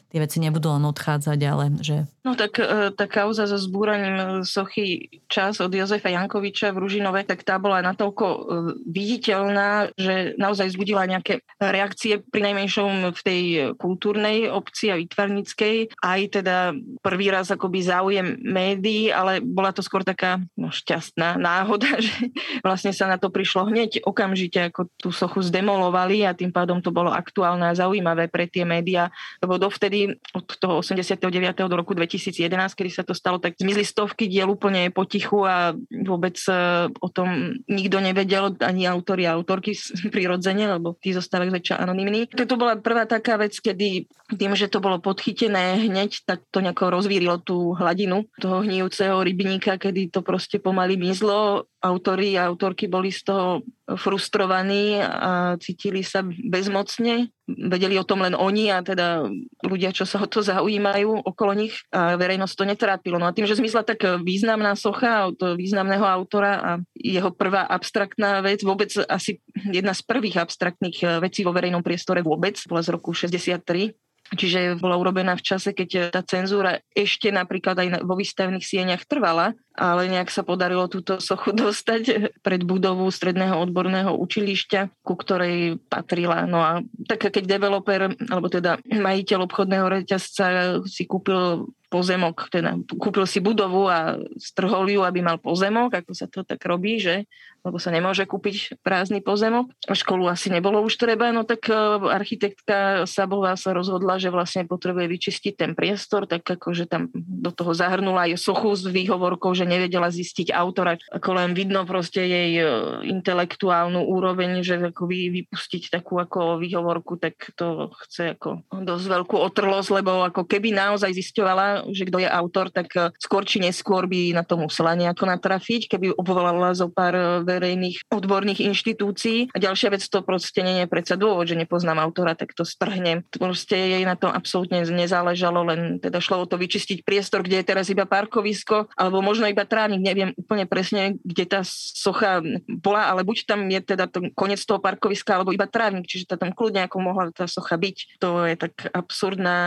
[0.09, 2.09] tie veci nebudú len odchádzať, ale že...
[2.23, 7.27] No tak e, tá kauza so zbúraním e, sochy čas od Jozefa Jankoviča v Ružinove,
[7.27, 8.39] tak tá bola natoľko e,
[8.87, 13.41] viditeľná, že naozaj zbudila nejaké reakcie pri najmenšom v tej
[13.75, 15.99] kultúrnej obci a vytvarnickej.
[15.99, 16.71] Aj teda
[17.03, 22.31] prvý raz akoby záujem médií, ale bola to skôr taká no, šťastná náhoda, že
[22.63, 26.95] vlastne sa na to prišlo hneď okamžite, ako tú sochu zdemolovali a tým pádom to
[26.95, 29.11] bolo aktuálne a zaujímavé pre tie médiá,
[29.43, 31.19] lebo dovtedy od toho 89.
[31.67, 35.73] do roku 2011, kedy sa to stalo, tak zmizli stovky diel úplne potichu a
[36.03, 36.53] vôbec e,
[36.89, 39.73] o tom nikto nevedel, ani autori a autorky
[40.13, 42.29] prirodzene, lebo tí zostávajú zväčša anonimní.
[42.33, 46.93] To bola prvá taká vec, kedy tým, že to bolo podchytené hneď, tak to nejako
[46.93, 53.11] rozvírilo tú hladinu toho hnijúceho rybníka, kedy to proste pomaly mizlo autori a autorky boli
[53.11, 53.59] z toho
[53.99, 57.27] frustrovaní a cítili sa bezmocne.
[57.43, 59.27] Vedeli o tom len oni a teda
[59.67, 63.19] ľudia, čo sa o to zaujímajú okolo nich a verejnosť to netrápilo.
[63.19, 68.39] No a tým, že zmizla tak významná socha od významného autora a jeho prvá abstraktná
[68.39, 73.11] vec, vôbec asi jedna z prvých abstraktných vecí vo verejnom priestore vôbec, bola z roku
[73.11, 73.91] 63,
[74.31, 79.53] Čiže bola urobená v čase, keď tá cenzúra ešte napríklad aj vo výstavných sieňach trvala,
[79.75, 86.47] ale nejak sa podarilo túto sochu dostať pred budovu stredného odborného učilišťa, ku ktorej patrila.
[86.47, 93.29] No a tak keď developer, alebo teda majiteľ obchodného reťazca si kúpil pozemok, teda kúpil
[93.29, 97.29] si budovu a strhol ju, aby mal pozemok, ako sa to tak robí, že
[97.63, 99.71] lebo sa nemôže kúpiť prázdny pozemok.
[99.87, 101.75] Školu asi nebolo už treba, no tak e,
[102.11, 107.71] architektka Sabová sa rozhodla, že vlastne potrebuje vyčistiť ten priestor, tak akože tam do toho
[107.71, 112.65] zahrnula aj sochu s výhovorkou, že nevedela zistiť autora, ako len vidno proste jej e,
[113.07, 119.39] intelektuálnu úroveň, že ako vy, vypustiť takú ako výhovorku, tak to chce ako dosť veľkú
[119.39, 124.03] otrlosť, lebo ako keby naozaj zisťovala, že kto je autor, tak e, skôr či neskôr
[124.03, 129.53] by na to musela nejako natrafiť, keby obvolala zo pár verejných odborných inštitúcií.
[129.53, 133.21] A ďalšia vec, to proste nie je predsa dôvod, že nepoznám autora, tak to strhnem.
[133.29, 137.69] Proste jej na to absolútne nezáležalo, len teda šlo o to vyčistiť priestor, kde je
[137.69, 143.21] teraz iba parkovisko, alebo možno iba trávnik, neviem úplne presne, kde tá socha bola, ale
[143.21, 146.87] buď tam je teda to koniec toho parkoviska, alebo iba trávnik, čiže tá tam kľudne
[146.87, 148.19] ako mohla tá socha byť.
[148.19, 149.57] To je tak absurdná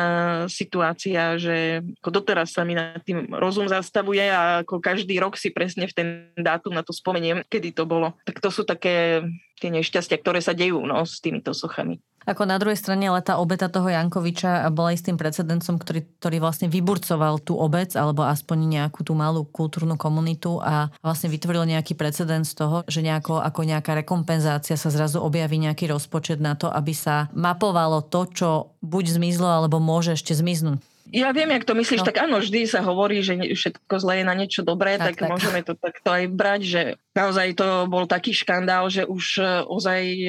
[0.50, 5.52] situácia, že ako doteraz sa mi na tým rozum zastavuje a ako každý rok si
[5.52, 8.16] presne v ten dátum na to spomeniem, kedy to bolo.
[8.24, 9.20] Tak to sú také
[9.60, 12.00] tie nešťastia, ktoré sa dejú no, s týmito sochami.
[12.26, 16.66] Ako na druhej strane, ale tá obeta toho Jankoviča bola istým precedencom, ktorý, ktorý vlastne
[16.66, 22.50] vyburcoval tú obec, alebo aspoň nejakú tú malú kultúrnu komunitu a vlastne vytvoril nejaký precedens
[22.50, 27.30] toho, že nejako, ako nejaká rekompenzácia sa zrazu objaví nejaký rozpočet na to, aby sa
[27.30, 28.48] mapovalo to, čo
[28.82, 30.82] buď zmizlo, alebo môže ešte zmiznúť.
[31.14, 32.06] Ja viem, jak to myslíš, no.
[32.10, 35.30] tak áno, vždy sa hovorí, že všetko zlé je na niečo dobré, tak, tak, tak
[35.30, 36.82] môžeme to takto aj brať, že
[37.16, 40.28] naozaj to bol taký škandál, že už e, ozaj e,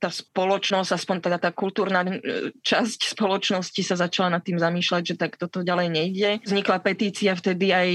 [0.00, 5.14] tá spoločnosť, aspoň teda tá kultúrna e, časť spoločnosti sa začala nad tým zamýšľať, že
[5.20, 6.30] tak toto ďalej nejde.
[6.40, 7.88] Vznikla petícia vtedy aj,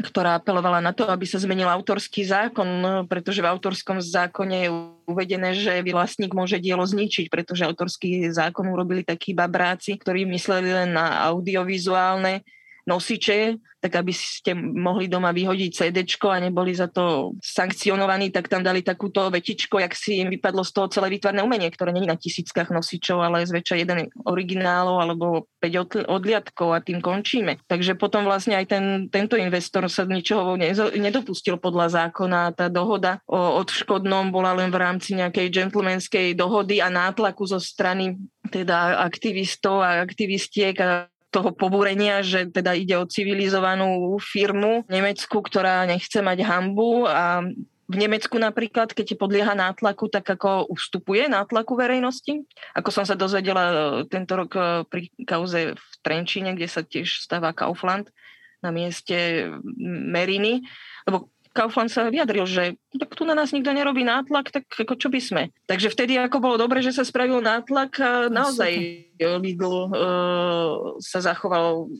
[0.00, 4.70] ktorá apelovala na to, aby sa zmenil autorský zákon, pretože v autorskom zákone je
[5.04, 10.96] uvedené, že vlastník môže dielo zničiť, pretože autorský zákon urobili takí babráci, ktorí mysleli len
[10.96, 12.44] na audiovizuálne
[12.88, 18.66] nosiče, tak aby ste mohli doma vyhodiť CD a neboli za to sankcionovaní, tak tam
[18.66, 22.18] dali takúto vetičko, jak si im vypadlo z toho celé výtvarné umenie, ktoré není na
[22.18, 25.26] tisíckach nosičov, ale zväčša jeden originálov alebo
[25.62, 27.62] 5 odliadkov a tým končíme.
[27.70, 30.58] Takže potom vlastne aj ten, tento investor sa ničoho
[30.98, 32.58] nedopustil podľa zákona.
[32.58, 38.18] Tá dohoda o odškodnom bola len v rámci nejakej gentlemanskej dohody a nátlaku zo strany
[38.48, 45.84] teda aktivistov a aktivistiek a toho pobúrenia, že teda ide o civilizovanú firmu Nemecku, ktorá
[45.84, 47.44] nechce mať hambu a
[47.88, 52.44] v Nemecku napríklad, keď podlieha nátlaku, tak ako ustupuje nátlaku verejnosti.
[52.76, 53.76] Ako som sa dozvedela e,
[54.12, 58.12] tento rok e, pri kauze v Trenčine, kde sa tiež stáva Kaufland
[58.60, 59.48] na mieste
[59.80, 60.68] Meriny,
[61.08, 65.08] lebo Kaufland sa vyjadril, že tak tu na nás nikto nerobí nátlak, tak ako čo
[65.08, 65.42] by sme.
[65.68, 67.98] Takže vtedy ako bolo dobre, že sa spravil nátlak
[68.30, 68.72] naozaj
[69.18, 71.90] Lidl uh, sa zachoval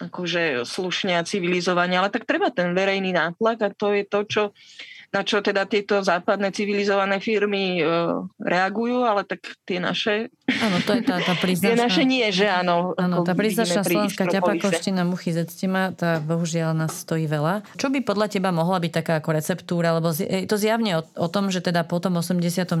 [0.00, 4.42] akože slušne a civilizovane, ale tak treba ten verejný nátlak a to je to, čo
[5.10, 7.84] na čo teda tieto západné civilizované firmy e,
[8.38, 10.30] reagujú, ale tak tie naše...
[10.46, 11.66] Áno, to je tá, tá príznačná...
[11.74, 12.94] Tie naše nie, že áno.
[12.94, 17.66] Áno, tá príznačná slovenská ťapakovština muchy zectima, tá bohužiaľ nás stojí veľa.
[17.74, 21.26] Čo by podľa teba mohla byť taká ako receptúra, lebo je to zjavne o, o
[21.26, 22.78] tom, že teda po tom 89.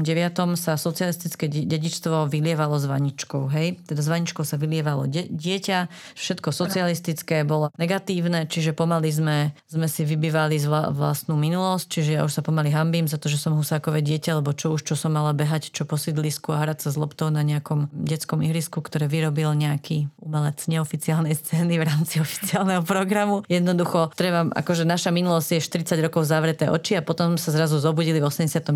[0.54, 3.74] sa socialistické dedičstvo vylievalo s vaničkou, hej?
[3.90, 9.90] Teda s vaničkou sa vylievalo de- dieťa, všetko socialistické bolo negatívne, čiže pomaly sme, sme
[9.90, 13.56] si vybývali z vlastnú minulosť, čiže ja už sa pomaly hambím za to, že som
[13.56, 16.88] husákové dieťa, lebo čo už, čo som mala behať, čo po sídlisku a hrať sa
[16.92, 22.84] s loptou na nejakom detskom ihrisku, ktoré vyrobil nejaký umelec neoficiálnej scény v rámci oficiálneho
[22.84, 23.40] programu.
[23.48, 28.20] Jednoducho, treba, akože naša minulosť je 40 rokov zavreté oči a potom sa zrazu zobudili
[28.20, 28.68] v 89.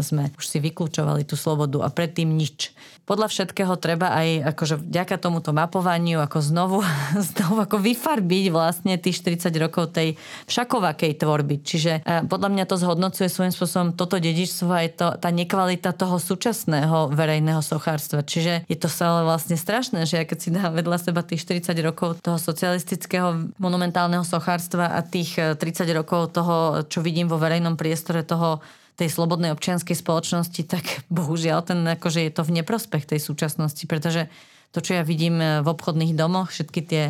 [0.00, 2.72] sme už si vyklúčovali tú slobodu a predtým nič.
[3.04, 6.78] Podľa všetkého treba aj akože vďaka tomuto mapovaniu ako znovu,
[7.34, 10.16] znovu ako vyfarbiť vlastne tých 40 rokov tej
[10.46, 11.60] všakovakej tvorby.
[11.60, 17.10] Čiže podľa mňa to zhodnocuje svojím spôsobom toto dedičstvo aj to, tá nekvalita toho súčasného
[17.10, 18.22] verejného sochárstva.
[18.22, 21.74] Čiže je to stále vlastne strašné, že ja keď si dám vedľa seba tých 40
[21.82, 27.74] rokov toho socialistického monumentálneho sochárstva a tých 30 eh, rokov toho, čo vidím vo verejnom
[27.74, 28.62] priestore toho
[28.94, 34.30] tej slobodnej občianskej spoločnosti, tak bohužiaľ ten, akože je to v neprospech tej súčasnosti, pretože
[34.70, 37.04] to, čo ja vidím eh, v obchodných domoch, všetky tie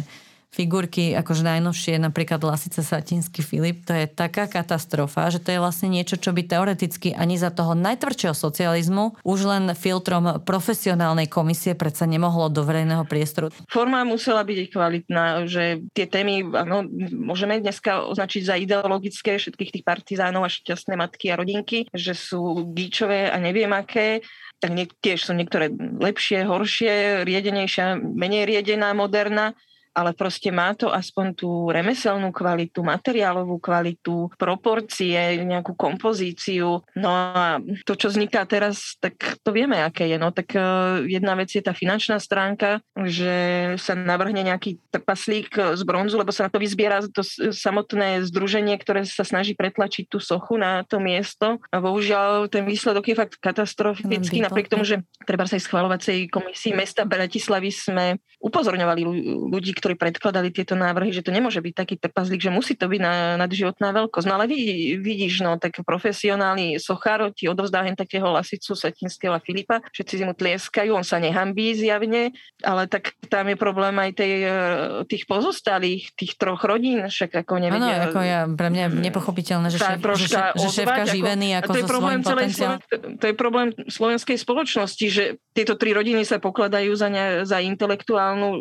[0.51, 5.89] figurky, akože najnovšie, napríklad Lasica Satinský Filip, to je taká katastrofa, že to je vlastne
[5.95, 12.05] niečo, čo by teoreticky ani za toho najtvrdšieho socializmu už len filtrom profesionálnej komisie predsa
[12.11, 13.55] nemohlo do verejného priestoru.
[13.71, 16.83] Forma musela byť kvalitná, že tie témy, ano,
[17.15, 22.75] môžeme dneska označiť za ideologické všetkých tých partizánov a šťastné matky a rodinky, že sú
[22.75, 24.27] gíčové a neviem aké,
[24.61, 29.57] tak nie, tiež sú niektoré lepšie, horšie, riedenejšia, menej riedená, moderná,
[30.03, 36.83] ale proste má to aspoň tú remeselnú kvalitu, materiálovú kvalitu, proporcie, nejakú kompozíciu.
[36.99, 40.19] No a to, čo vzniká teraz, tak to vieme, aké je.
[40.19, 40.61] No tak e,
[41.07, 43.33] jedna vec je tá finančná stránka, že
[43.79, 47.23] sa navrhne nejaký trpaslík z bronzu, lebo sa na to vyzbiera to
[47.55, 51.63] samotné združenie, ktoré sa snaží pretlačiť tú sochu na to miesto.
[51.71, 56.81] A bohužiaľ ten výsledok je fakt katastrofický, napriek tomu, že treba sa aj schvalovacej komisii
[56.81, 58.07] mesta Bratislavy sme
[58.41, 59.03] upozorňovali
[59.53, 63.01] ľudí, ktorí predkladali tieto návrhy, že to nemôže byť taký trpazlík, že musí to byť
[63.01, 64.27] na, nadživotná veľkosť.
[64.27, 69.41] No ale vidí, vidíš, no tak profesionálny sochár ti odovzdá hen takého lasicu Satinského a
[69.41, 74.11] Filipa, všetci si mu tlieskajú, on sa nehambí zjavne, ale tak tam je problém aj
[74.17, 74.55] tej, e,
[75.07, 78.05] tých pozostalých, tých troch rodín, však ako nevedia.
[78.05, 81.73] Áno, ako ja, pre mňa je nepochopiteľné, že, šéf, že, že šéfka živený ako, ako
[81.73, 82.49] to je so problém celej
[83.21, 88.49] To je problém slovenskej spoločnosti, že tieto tri rodiny sa pokladajú za, ne, za intelektuálnu
[88.51, 88.59] e,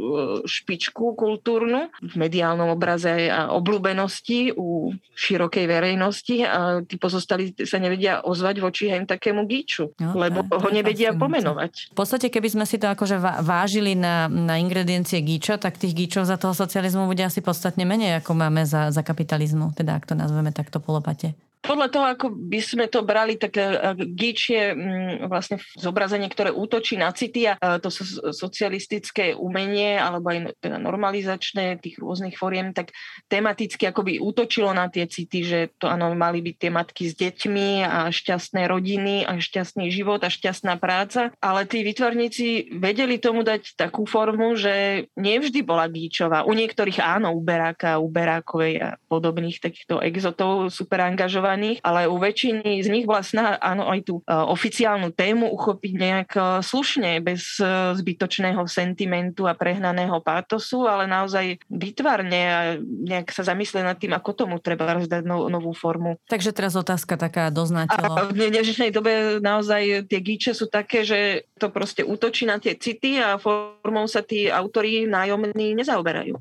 [1.14, 8.56] kultúrnu v mediálnom obraze a obľúbenosti u širokej verejnosti a tí pozostali sa nevedia ozvať
[8.62, 11.94] voči aj takému gíču, no, lebo ho nevedia pomenovať.
[11.94, 16.30] V podstate, keby sme si to akože vážili na, na ingrediencie gíča, tak tých gíčov
[16.30, 20.16] za toho socializmu bude asi podstatne menej, ako máme za, za kapitalizmu, teda ak to
[20.16, 21.36] nazveme takto polopate.
[21.60, 26.56] Podľa toho, ako by sme to brali, tak uh, Gíč je um, vlastne zobrazenie, ktoré
[26.56, 32.40] útočí na city a uh, to so, socialistické umenie alebo aj teda normalizačné tých rôznych
[32.40, 32.96] foriem, tak
[33.28, 37.84] tematicky akoby útočilo na tie city, že to áno, mali byť tie matky s deťmi
[37.84, 43.76] a šťastné rodiny a šťastný život a šťastná práca, ale tí vytvarníci vedeli tomu dať
[43.76, 46.48] takú formu, že nevždy bola Gíčová.
[46.48, 52.06] U niektorých áno, u Beráka, u Berákovej a podobných takýchto exotov super angažovaných angažovaných, ale
[52.06, 56.44] u väčšiny z nich bola snaha áno, aj tú uh, oficiálnu tému uchopiť nejak uh,
[56.62, 63.84] slušne, bez uh, zbytočného sentimentu a prehnaného pátosu, ale naozaj vytvarne a nejak sa zamyslieť
[63.84, 66.22] nad tým, ako tomu treba rozdať no, novú formu.
[66.30, 68.14] Takže teraz otázka taká doznačilo.
[68.14, 72.78] A v dnešnej dobe naozaj tie gíče sú také, že to proste útočí na tie
[72.78, 76.38] city a formou sa tí autori nájomní nezaoberajú.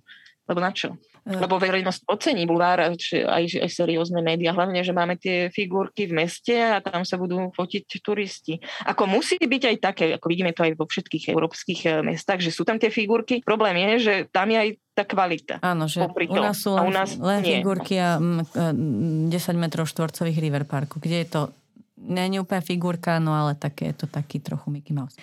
[0.48, 0.96] Lebo na čo?
[1.28, 2.96] Lebo verejnosť ocení bulvár, aj,
[3.28, 7.84] aj seriózne médiá, hlavne, že máme tie figurky v meste a tam sa budú fotiť
[8.00, 8.56] turisti.
[8.88, 12.48] Ako musí byť aj také, ako vidíme to aj vo všetkých európskych eh, mestách, že
[12.48, 13.44] sú tam tie figurky.
[13.44, 15.54] Problém je, že tam je aj tá kvalita.
[15.60, 20.64] Áno, že u nás sú len, u nás len figurky a 10 metrov štvorcových River
[20.64, 21.40] Parku, kde je to
[22.02, 25.14] nie úplne figurka, no ale také je to taký trochu Mickey Mouse.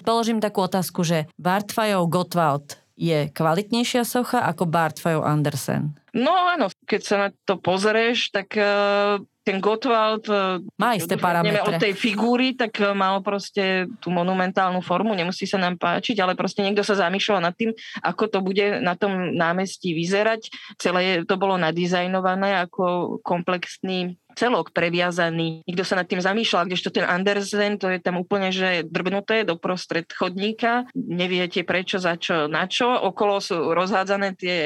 [0.00, 5.96] Položím takú otázku, že Bartfajov Gottwald je kvalitnejšia socha ako Bartfajov Andersen?
[6.12, 10.28] No áno, keď sa na to pozrieš, tak uh, ten Gottwald
[10.76, 11.64] má isté parametre.
[11.64, 16.60] od tej figúry, tak mal proste tú monumentálnu formu, nemusí sa nám páčiť, ale proste
[16.60, 17.72] niekto sa zamýšľal nad tým,
[18.04, 20.52] ako to bude na tom námestí vyzerať.
[20.76, 25.66] Celé to bolo nadizajnované ako komplexný celok previazaný.
[25.66, 29.58] Nikto sa nad tým zamýšľal, kdežto ten Andersen, to je tam úplne, že drbnuté do
[29.58, 32.88] prostred chodníka, neviete prečo, za čo, na čo.
[32.88, 34.56] Okolo sú rozhádzané tie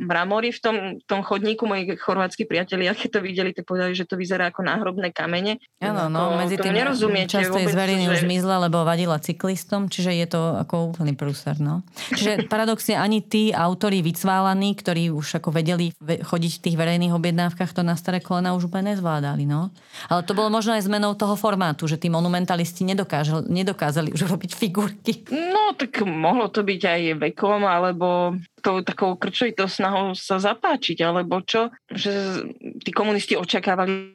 [0.00, 1.68] mramory v tom, tom chodníku.
[1.68, 5.60] Moji chorvátsky priatelia, keď to videli, to povedali, že to vyzerá ako náhrobné kamene.
[5.78, 8.10] Áno, no, medzi tým nerozumiete často z zveriny že...
[8.10, 11.86] už zmizla, lebo vadila cyklistom, čiže je to ako úplný prúser, no.
[12.10, 17.70] Čiže paradoxne ani tí autori vycválaní, ktorí už ako vedeli chodiť v tých verejných objednávkach,
[17.76, 19.44] to na staré kolena už úplne nezvládli nezvládali.
[19.46, 19.74] No.
[20.06, 24.50] Ale to bolo možno aj zmenou toho formátu, že tí monumentalisti nedokážali, nedokázali už robiť
[24.54, 25.12] figurky.
[25.34, 31.42] No, tak mohlo to byť aj vekom, alebo tou takou krčovitou snahou sa zapáčiť, alebo
[31.42, 32.44] čo, že
[32.86, 34.14] tí komunisti očakávali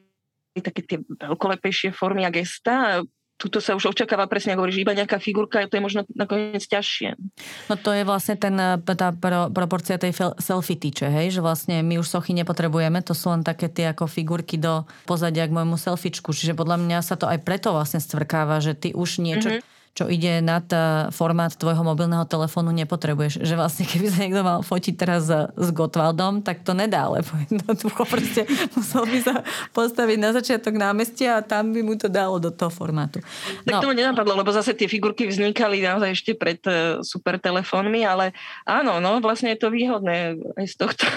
[0.56, 3.04] také tie veľkolepejšie formy a gesta,
[3.36, 7.20] tuto sa už očakáva presne, ako hovoríš, iba nejaká figurka, to je možno nakoniec ťažšie.
[7.68, 11.84] No to je vlastne ten, eh, tá pro, proporcia tej selfie tyče, hej, že vlastne
[11.84, 15.76] my už sochy nepotrebujeme, to sú len také tie ako figurky do pozadia k môjmu
[15.76, 19.75] selfiečku, čiže podľa mňa sa to aj preto vlastne stvrkáva, že ty už niečo, mm-hmm
[19.96, 23.40] čo ide nad eh, formát tvojho mobilného telefónu, nepotrebuješ.
[23.40, 28.04] Že vlastne keby sa niekto mal fotiť teraz s Gotwaldom, tak to nedá, lebo jednoducho
[28.04, 28.44] proste
[28.76, 29.36] musel by sa
[29.72, 33.24] postaviť na začiatok námestia a tam by mu to dalo do toho formátu.
[33.64, 33.80] No.
[33.80, 38.36] Tak tomu nenapadlo, lebo zase tie figurky vznikali naozaj ešte pred eh, super telefónmi, ale
[38.68, 41.08] áno, no vlastne je to výhodné aj z tohto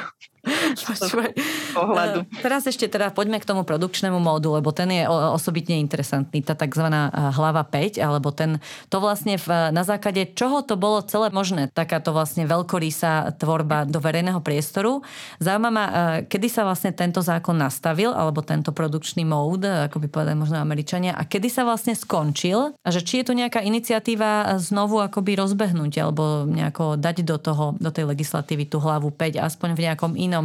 [1.79, 2.19] pohľadu.
[2.25, 6.57] Eh, teraz ešte teda poďme k tomu produkčnému módu, lebo ten je osobitne interesantný, tá
[6.57, 6.89] tzv.
[7.13, 12.11] hlava 5, alebo ten to vlastne v, na základe čoho to bolo celé možné, takáto
[12.15, 15.05] vlastne veľkorýsa tvorba do verejného priestoru.
[15.43, 15.85] Zaujíma ma,
[16.25, 21.15] kedy sa vlastne tento zákon nastavil, alebo tento produkčný mód, ako by povedali možno Američania,
[21.15, 25.93] a kedy sa vlastne skončil a že či je tu nejaká iniciatíva znovu akoby rozbehnúť
[25.99, 30.38] alebo nejako dať do toho, do tej legislatívy tú hlavu 5, aspoň v nejakom inom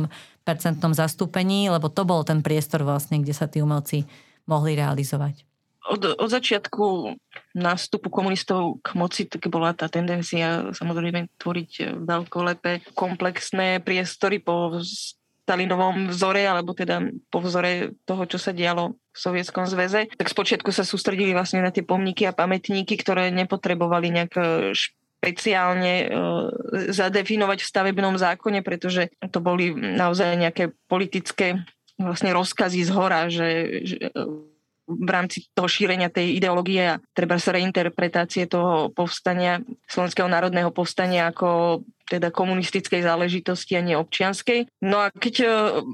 [0.43, 4.05] percentnom zastúpení, lebo to bol ten priestor vlastne, kde sa tí umelci
[4.47, 5.47] mohli realizovať
[5.83, 7.15] od, od začiatku
[7.59, 14.79] nástupu komunistov k moci tak bola tá tendencia samozrejme tvoriť veľkolepé komplexné priestory po
[15.43, 20.07] Stalinovom vzore, alebo teda po vzore toho, čo sa dialo v Sovietskom zväze.
[20.15, 24.71] Tak spočiatku sa sústredili vlastne na tie pomníky a pamätníky, ktoré nepotrebovali nejak e,
[25.23, 26.07] špeciálne e,
[26.91, 31.63] zadefinovať v stavebnom zákone, pretože to boli naozaj nejaké politické
[31.95, 33.49] vlastne rozkazy z hora, že,
[33.87, 33.97] že
[34.83, 41.31] v rámci toho šírenia tej ideológie a treba sa reinterpretácie toho povstania, Slovenského národného povstania
[41.31, 41.79] ako
[42.11, 44.67] teda komunistickej záležitosti a nie občianskej.
[44.83, 45.47] No a keď e,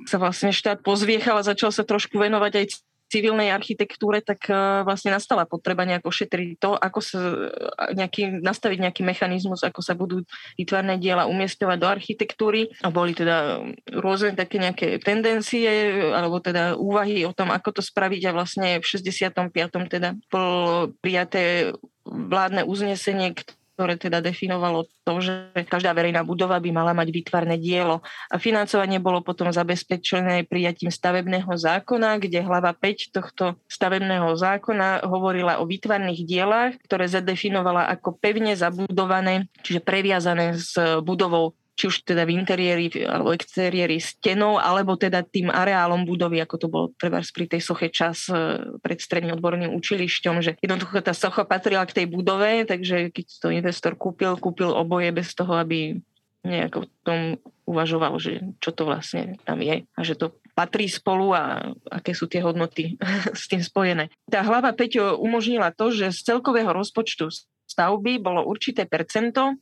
[0.10, 2.66] sa vlastne štát pozviechal a začal sa trošku venovať aj
[3.10, 4.54] civilnej architektúre, tak e,
[4.86, 9.98] vlastne nastala potreba nejako šetriť to, ako sa e, nejaký, nastaviť nejaký mechanizmus, ako sa
[9.98, 10.22] budú
[10.56, 12.70] vytvárne diela umiestňovať do architektúry.
[12.86, 15.68] A boli teda rôzne také nejaké tendencie,
[16.14, 19.50] alebo teda úvahy o tom, ako to spraviť a vlastne v 65.
[19.90, 21.74] teda bolo prijaté
[22.06, 23.34] vládne uznesenie,
[23.80, 28.04] ktoré teda definovalo to, že každá verejná budova by mala mať výtvarné dielo.
[28.28, 35.64] A financovanie bolo potom zabezpečené prijatím stavebného zákona, kde hlava 5 tohto stavebného zákona hovorila
[35.64, 42.28] o výtvarných dielách, ktoré zadefinovala ako pevne zabudované, čiže previazané s budovou či už teda
[42.28, 47.48] v interiéri alebo exteriéri stenou, alebo teda tým areálom budovy, ako to bolo treba pri
[47.48, 48.36] tej soche čas e,
[48.84, 53.48] pred stredným odborným učilišťom, že jednoducho tá socha patrila k tej budove, takže keď to
[53.56, 55.96] investor kúpil, kúpil oboje bez toho, aby
[56.44, 57.20] nejako v tom
[57.64, 62.28] uvažoval, že čo to vlastne tam je a že to patrí spolu a aké sú
[62.28, 63.00] tie hodnoty
[63.40, 64.12] s tým spojené.
[64.28, 67.32] Tá hlava 5 umožnila to, že z celkového rozpočtu
[67.70, 69.56] stavby bolo určité percento,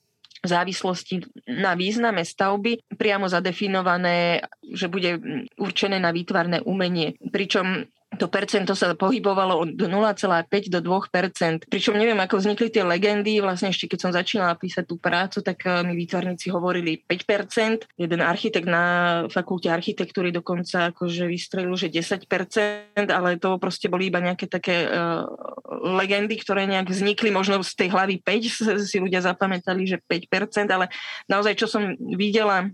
[0.43, 1.15] v závislosti
[1.49, 5.17] na význame stavby priamo zadefinované, že bude
[5.57, 7.17] určené na výtvarné umenie.
[7.17, 7.85] Pričom
[8.15, 13.43] to percento sa pohybovalo od 0,5 do 2% Pričom neviem, ako vznikli tie legendy.
[13.43, 18.21] Vlastne ešte keď som začínala písať tú prácu, tak eh, mi výtvarníci hovorili 5% Jeden
[18.23, 18.85] architekt na
[19.27, 25.27] fakulte architektúry dokonca akože vystrelil, že 10% ale to proste boli iba nejaké také uh,
[25.99, 27.29] legendy, ktoré nejak vznikli.
[27.29, 30.87] Možno z tej hlavy 5 si ľudia zapamätali, že 5% ale
[31.27, 32.71] naozaj, čo som videla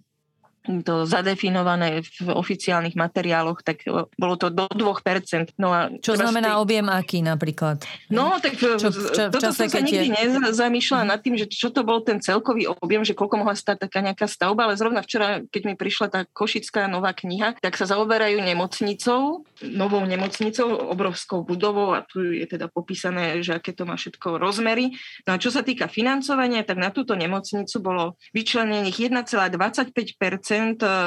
[0.63, 3.83] to zadefinované v oficiálnych materiáloch, tak
[4.15, 5.59] bolo to do 2%.
[5.59, 6.59] No a Čo znamená tej...
[6.63, 7.83] objem aký napríklad?
[8.07, 10.39] No, tak čo, čo, v toto čase, som sa nikdy je...
[10.39, 13.99] nezamýšľala nad tým, že čo to bol ten celkový objem, že koľko mohla stať taká
[13.99, 18.39] nejaká stavba, ale zrovna včera, keď mi prišla tá košická nová kniha, tak sa zaoberajú
[18.39, 24.39] nemocnicou, novou nemocnicou, obrovskou budovou a tu je teda popísané, že aké to má všetko
[24.39, 24.95] rozmery.
[25.27, 30.15] No a čo sa týka financovania, tak na túto nemocnicu bolo vyčlenených 1,25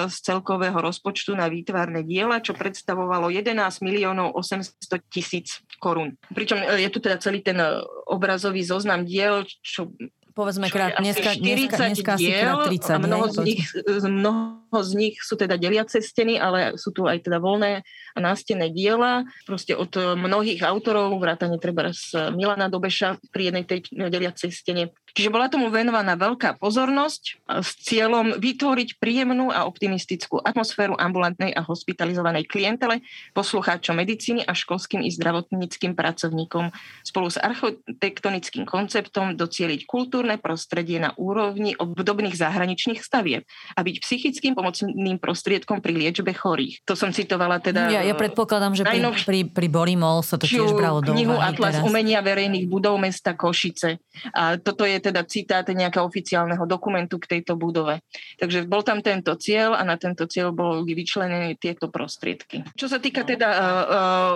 [0.07, 3.53] z celkového rozpočtu na výtvarné diela, čo predstavovalo 11
[3.85, 6.17] miliónov 800 tisíc korún.
[6.33, 9.93] Pričom e, je tu teda celý ten e, obrazový zoznam diel, čo
[10.37, 13.09] povedzme krát, dneska, dneska, dneska diel, asi krát 30.
[13.09, 13.65] Mnoho z, nich,
[14.05, 17.81] mnoho z nich sú teda deliace steny, ale sú tu aj teda voľné
[18.13, 19.25] a nástené diela.
[19.49, 25.33] Proste od mnohých autorov, vrátane treba z Milana Dobeša pri jednej tej deliacej stene Čiže
[25.33, 32.45] bola tomu venovaná veľká pozornosť s cieľom vytvoriť príjemnú a optimistickú atmosféru ambulantnej a hospitalizovanej
[32.45, 33.01] klientele,
[33.33, 36.69] poslucháčom medicíny a školským i zdravotníckým pracovníkom
[37.01, 44.53] spolu s architektonickým konceptom docieliť kultúrne prostredie na úrovni obdobných zahraničných stavieb a byť psychickým
[44.53, 46.85] pomocným prostriedkom pri liečbe chorých.
[46.85, 47.89] To som citovala teda...
[47.89, 51.81] Ja, ja predpokladám, že pri, pri, pri Borimol sa to tiež bralo do knihu Atlas
[51.81, 51.89] teraz.
[51.89, 53.97] umenia verejných budov mesta Košice.
[54.37, 58.03] A toto je teda citát nejakého oficiálneho dokumentu k tejto budove.
[58.43, 62.67] Takže bol tam tento cieľ a na tento cieľ boli vyčlenené tieto prostriedky.
[62.75, 64.35] Čo sa týka teda uh, uh,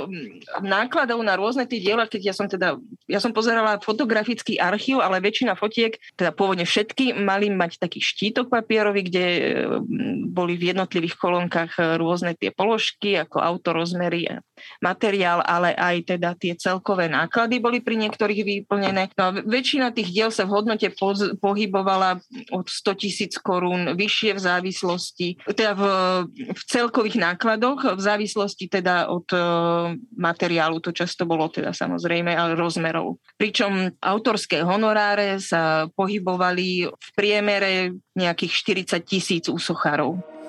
[0.62, 2.78] nákladov na rôzne tie diela, keď ja som teda,
[3.10, 8.52] ja som pozerala fotografický archív, ale väčšina fotiek, teda pôvodne všetky, mali mať taký štítok
[8.52, 9.24] papierový, kde
[10.30, 14.36] boli v jednotlivých kolonkách rôzne tie položky, ako autorozmery a
[14.84, 19.08] materiál, ale aj teda tie celkové náklady boli pri niektorých vyplnené.
[19.16, 20.92] No a väčšina tých diel sa v hodnote
[21.40, 22.20] pohybovala
[22.52, 25.82] od 100 tisíc korún vyššie v závislosti, teda v,
[26.52, 29.40] v celkových nákladoch, v závislosti teda od uh,
[30.14, 33.18] materiálu, to často bolo teda samozrejme, ale rozmerov.
[33.40, 38.52] Pričom autorské honoráre sa pohybovali v priemere nejakých
[38.92, 40.39] 40 tisíc u sochárov.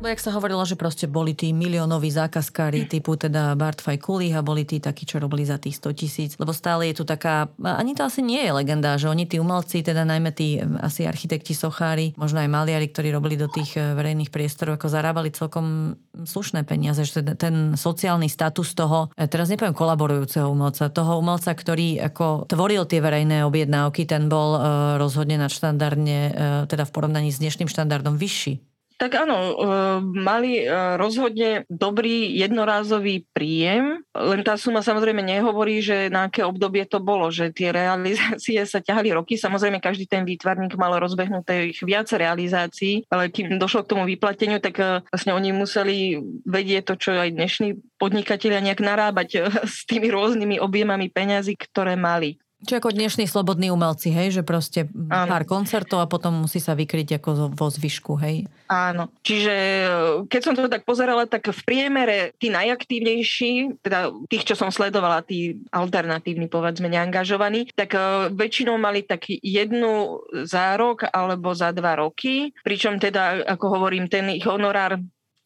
[0.00, 4.40] Bo jak sa hovorilo, že proste boli tí miliónoví zákazkári typu teda Bartfaj Kulich a
[4.40, 6.30] boli tí takí, čo robili za tých 100 tisíc.
[6.40, 9.84] Lebo stále je tu taká, ani to asi nie je legenda, že oni tí umelci,
[9.84, 14.32] teda najmä tí asi architekti, sochári, možno aj maliari, ktorí robili do tých e, verejných
[14.32, 19.76] priestorov, ako zarábali celkom slušné peniaze, že ten, ten sociálny status toho, e, teraz nepoviem
[19.76, 24.62] kolaborujúceho umelca, toho umelca, ktorý ako tvoril tie verejné objednávky, ten bol uh,
[24.96, 26.32] rozhodne nadštandardne, uh,
[26.64, 28.69] teda v porovnaní s dnešným štandardom vyšší.
[29.00, 29.54] Tak áno, e,
[30.20, 30.64] mali e,
[31.00, 37.32] rozhodne dobrý jednorázový príjem, len tá suma samozrejme nehovorí, že na aké obdobie to bolo,
[37.32, 39.40] že tie realizácie sa ťahali roky.
[39.40, 44.60] Samozrejme, každý ten výtvarník mal rozbehnuté ich viac realizácií, ale kým došlo k tomu vyplateniu,
[44.60, 50.12] tak e, vlastne oni museli vedieť to, čo aj dnešní podnikatelia nejak narábať s tými
[50.12, 52.36] rôznymi objemami peňazí, ktoré mali.
[52.60, 54.36] Čo ako dnešní slobodní umelci, hej?
[54.36, 55.32] Že proste Áno.
[55.32, 58.44] pár koncertov a potom musí sa vykryť ako vo zvyšku, hej?
[58.68, 59.08] Áno.
[59.24, 59.54] Čiže
[60.28, 65.24] keď som to tak pozerala, tak v priemere tí najaktívnejší, teda tých, čo som sledovala,
[65.24, 71.96] tí alternatívni, povedzme, neangažovaní, tak e, väčšinou mali tak jednu za rok alebo za dva
[71.96, 75.00] roky, pričom teda, ako hovorím, ten ich honorár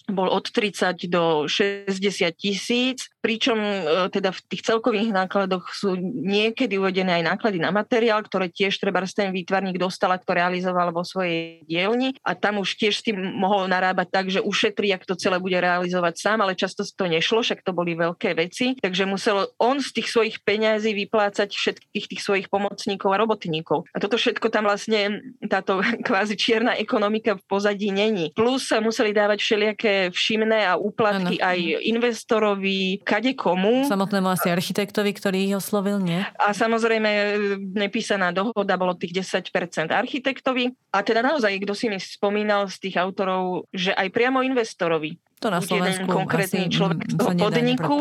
[0.05, 1.89] bol od 30 do 60
[2.37, 8.21] tisíc, pričom e, teda v tých celkových nákladoch sú niekedy uvedené aj náklady na materiál,
[8.21, 12.77] ktoré tiež treba ten výtvarník dostal, ak to realizoval vo svojej dielni a tam už
[12.77, 16.59] tiež s tým mohol narábať tak, že ušetrí, ak to celé bude realizovať sám, ale
[16.59, 20.93] často to nešlo, však to boli veľké veci, takže musel on z tých svojich peňazí
[20.93, 23.89] vyplácať všetkých tých svojich pomocníkov a robotníkov.
[23.95, 28.37] A toto všetko tam vlastne táto kvázi čierna ekonomika v pozadí není.
[28.37, 31.49] Plus sa museli dávať všelijaké všimné a úplatky ano.
[31.51, 33.87] aj investorovi, kade komu.
[33.89, 36.23] Samotnému asi architektovi, ktorý ich oslovil, nie?
[36.39, 37.11] A samozrejme
[37.75, 40.73] nepísaná dohoda bolo tých 10% architektovi.
[40.95, 45.49] A teda naozaj, kto si mi spomínal z tých autorov, že aj priamo investorovi to
[45.53, 47.97] na Slovensku jeden konkrétny človek z toho podniku,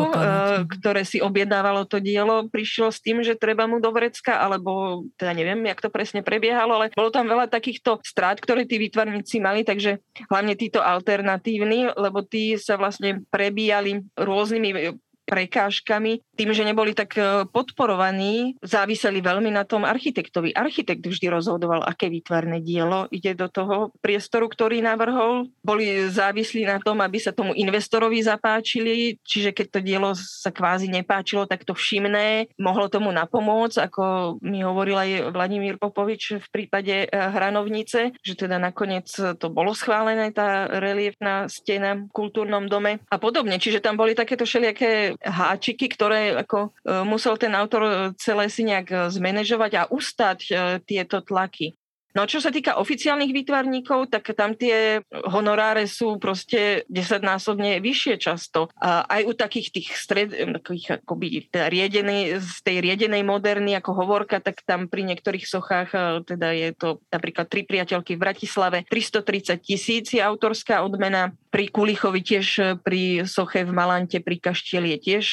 [0.79, 5.35] ktoré si objednávalo to dielo, prišiel s tým, že treba mu do vrecka, alebo teda
[5.35, 9.67] neviem, jak to presne prebiehalo, ale bolo tam veľa takýchto strát, ktoré tí výtvarníci mali,
[9.67, 9.99] takže
[10.31, 17.47] hlavne títo alternatívni, lebo tí sa vlastne prebíjali rôznymi prekážkami, tým, že neboli tak e,
[17.47, 20.51] podporovaní, záviseli veľmi na tom architektovi.
[20.51, 25.47] Architekt vždy rozhodoval, aké výtvarné dielo ide do toho priestoru, ktorý navrhol.
[25.63, 30.91] Boli závislí na tom, aby sa tomu investorovi zapáčili, čiže keď to dielo sa kvázi
[30.91, 34.03] nepáčilo, tak to všimné, mohlo tomu napomôcť, ako
[34.43, 40.33] mi hovoril aj Vladimír Popovič v prípade e, Hranovnice, že teda nakoniec to bolo schválené,
[40.35, 43.57] tá reliefná stena v kultúrnom dome a podobne.
[43.57, 48.87] Čiže tam boli takéto všelijaké háčiky, ktoré ako e, musel ten autor celé si nejak
[48.89, 50.39] e, zmanéžovať a ustať
[50.87, 51.77] tieto tlaky.
[52.13, 58.69] No čo sa týka oficiálnych výtvarníkov, tak tam tie honoráre sú proste desaťnásobne vyššie často.
[58.77, 61.73] A aj u takých tých stred, takých akoby teda
[62.37, 65.99] z tej riedenej moderny ako hovorka, tak tam pri niektorých sochách, e,
[66.29, 72.25] teda je to napríklad tri priateľky v Bratislave, 330 tisíc je autorská odmena, pri Kulichovi
[72.25, 75.25] tiež e, pri soche v Malante, pri Kaštieli je tiež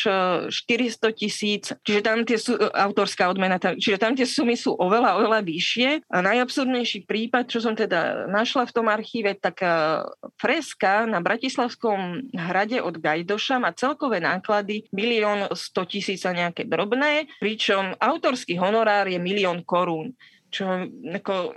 [0.52, 5.16] 400 e, tisíc, čiže tam tie sú, autorská odmena, čiže tam tie sumy sú oveľa,
[5.16, 6.04] oveľa vyššie.
[6.12, 9.70] A najabsurd najabsurdnejší prípad, čo som teda našla v tom archíve, tak e,
[10.36, 15.56] freska na Bratislavskom hrade od Gajdoša má celkové náklady milión 100
[15.88, 20.12] tisíc a nejaké drobné, pričom autorský honorár je milión korún
[20.50, 21.54] čo ako,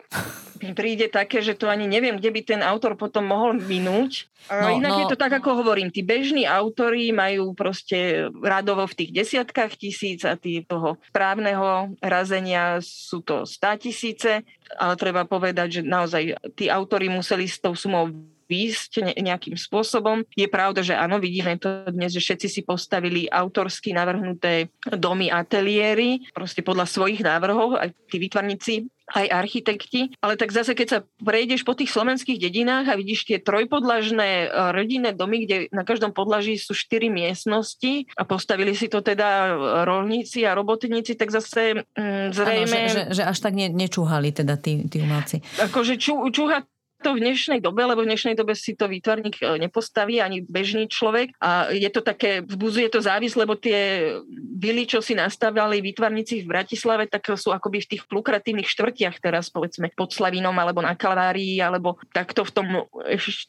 [0.71, 4.31] príde také, že to ani neviem, kde by ten autor potom mohol minúť.
[4.47, 4.99] No, inak no.
[5.03, 10.23] je to tak, ako hovorím, tí bežní autory majú proste radovo v tých desiatkách tisíc
[10.23, 14.45] a tí toho právneho razenia sú to stá tisíce,
[14.77, 16.23] ale treba povedať, že naozaj
[16.55, 18.13] tí autory museli s tou sumou
[18.47, 20.23] výjsť nejakým spôsobom.
[20.33, 26.23] Je pravda, že áno, vidíme to dnes, že všetci si postavili autorsky navrhnuté domy, ateliéry,
[26.31, 28.73] proste podľa svojich návrhov, aj tí výtvarníci
[29.11, 33.37] aj architekti, ale tak zase keď sa prejdeš po tých slovenských dedinách a vidíš tie
[33.43, 39.03] trojpodlažné e, rodinné domy, kde na každom podlaží sú štyri miestnosti a postavili si to
[39.03, 42.79] teda rolníci a robotníci, tak zase mm, zrejme...
[42.79, 45.43] Ano, že, že, že až tak ne, nečúhali teda tí, tí umelci.
[45.59, 46.63] Akože ču, čúha
[47.03, 50.87] to v dnešnej dobe, lebo v dnešnej dobe si to výtvarník e, nepostaví ani bežný
[50.87, 54.15] človek a je to také, vzbuzuje to závis, lebo tie
[54.57, 59.51] vily, čo si nastavali výtvarníci v Bratislave, tak sú akoby v tých lukratívnych štvrtiach teraz,
[59.51, 62.67] povedzme, pod Slavinom alebo na Kalvárii, alebo takto v tom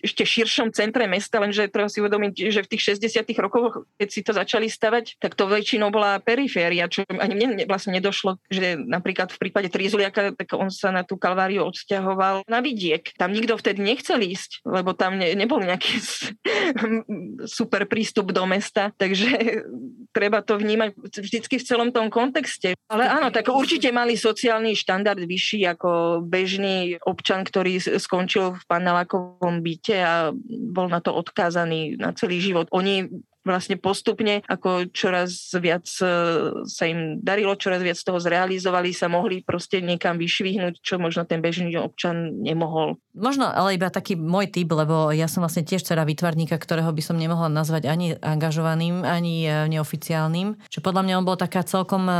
[0.03, 4.21] ešte širšom centre mesta, lenže treba si uvedomiť, že v tých 60 rokoch, keď si
[4.27, 9.31] to začali stavať, tak to väčšinou bola periféria, čo ani mne vlastne nedošlo, že napríklad
[9.31, 13.05] v prípade Trizuliaka, tak on sa na tú Kalváriu odsťahoval na vidiek.
[13.15, 16.01] Tam nikto vtedy nechcel ísť, lebo tam ne, nebol nejaký
[17.45, 19.61] super prístup do mesta, takže
[20.17, 22.73] treba to vnímať vždycky v celom tom kontexte.
[22.89, 29.61] Ale áno, tak určite mali sociálny štandard vyšší ako bežný občan, ktorý skončil v panelákovom
[29.61, 32.73] byte a bol na to odkázaný na celý život.
[32.73, 33.05] Oni
[33.45, 36.05] vlastne postupne, ako čoraz viac e,
[36.65, 41.45] sa im darilo, čoraz viac toho zrealizovali, sa mohli proste niekam vyšvihnúť, čo možno ten
[41.45, 42.97] bežný občan nemohol.
[43.15, 47.03] Možno ale iba taký môj typ, lebo ja som vlastne tiež dcera výtvarníka, ktorého by
[47.05, 50.65] som nemohla nazvať ani angažovaným, ani e, neoficiálnym.
[50.73, 52.17] Čo podľa mňa on bol taká celkom e,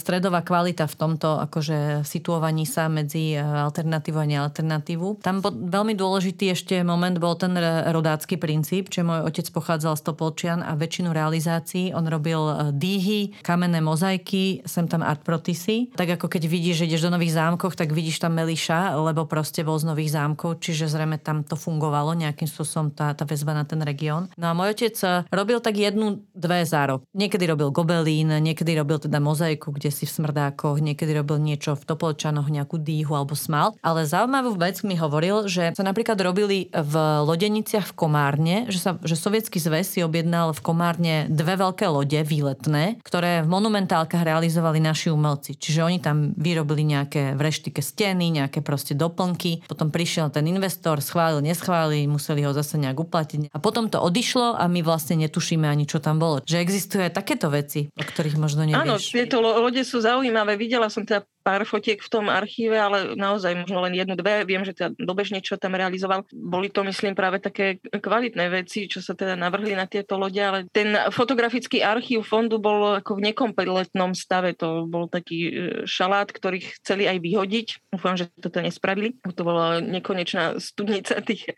[0.00, 5.20] stredová kvalita v tomto akože situovaní sa medzi alternatívu a nealternatívu.
[5.20, 7.52] Tam veľmi dôležitý ešte moment bol ten
[7.90, 12.54] rodácky princíp, že môj otec pochádzal z Topolčia Marian a väčšinu realizácií on robil e,
[12.70, 15.90] dýhy, kamenné mozaiky, sem tam art protisy.
[15.98, 19.66] Tak ako keď vidíš, že ideš do nových zámkov, tak vidíš tam Meliša, lebo proste
[19.66, 23.66] bol z nových zámkov, čiže zrejme tam to fungovalo nejakým spôsobom tá, tá väzba na
[23.66, 24.30] ten región.
[24.38, 27.02] No a môj otec e, robil tak jednu, dve zárok.
[27.10, 31.82] Niekedy robil gobelín, niekedy robil teda mozaiku, kde si v smrdákoch, niekedy robil niečo v
[31.82, 33.74] Topolčanoch, nejakú dýhu alebo smal.
[33.82, 36.94] Ale zaujímavú vec mi hovoril, že sa napríklad robili v
[37.24, 41.88] Lodeniciach v Komárne, že, sa, že sovietský zväz si objednal mal v Komárne dve veľké
[41.88, 45.56] lode výletné, ktoré v monumentálkach realizovali naši umelci.
[45.56, 49.64] Čiže oni tam vyrobili nejaké v reštike steny, nejaké proste doplnky.
[49.64, 53.56] Potom prišiel ten investor, schválil, neschválil, museli ho zase nejak uplatiť.
[53.56, 56.44] A potom to odišlo a my vlastne netušíme ani, čo tam bolo.
[56.44, 58.84] Že existuje takéto veci, o ktorých možno nevieš.
[58.84, 60.60] Áno, tieto lode sú zaujímavé.
[60.60, 64.48] Videla som teda pár fotiek v tom archíve, ale naozaj možno len jednu, dve.
[64.48, 66.24] Viem, že teda dobežne čo tam realizoval.
[66.32, 70.64] Boli to, myslím, práve také kvalitné veci, čo sa teda navrhli na tieto lode, ale
[70.72, 74.56] ten fotografický archív fondu bol ako v nekompletnom stave.
[74.56, 75.52] To bol taký e,
[75.84, 77.66] šalát, ktorý chceli aj vyhodiť.
[77.92, 79.20] Dúfam, že toto nespravili.
[79.20, 81.52] To bola nekonečná studnica tých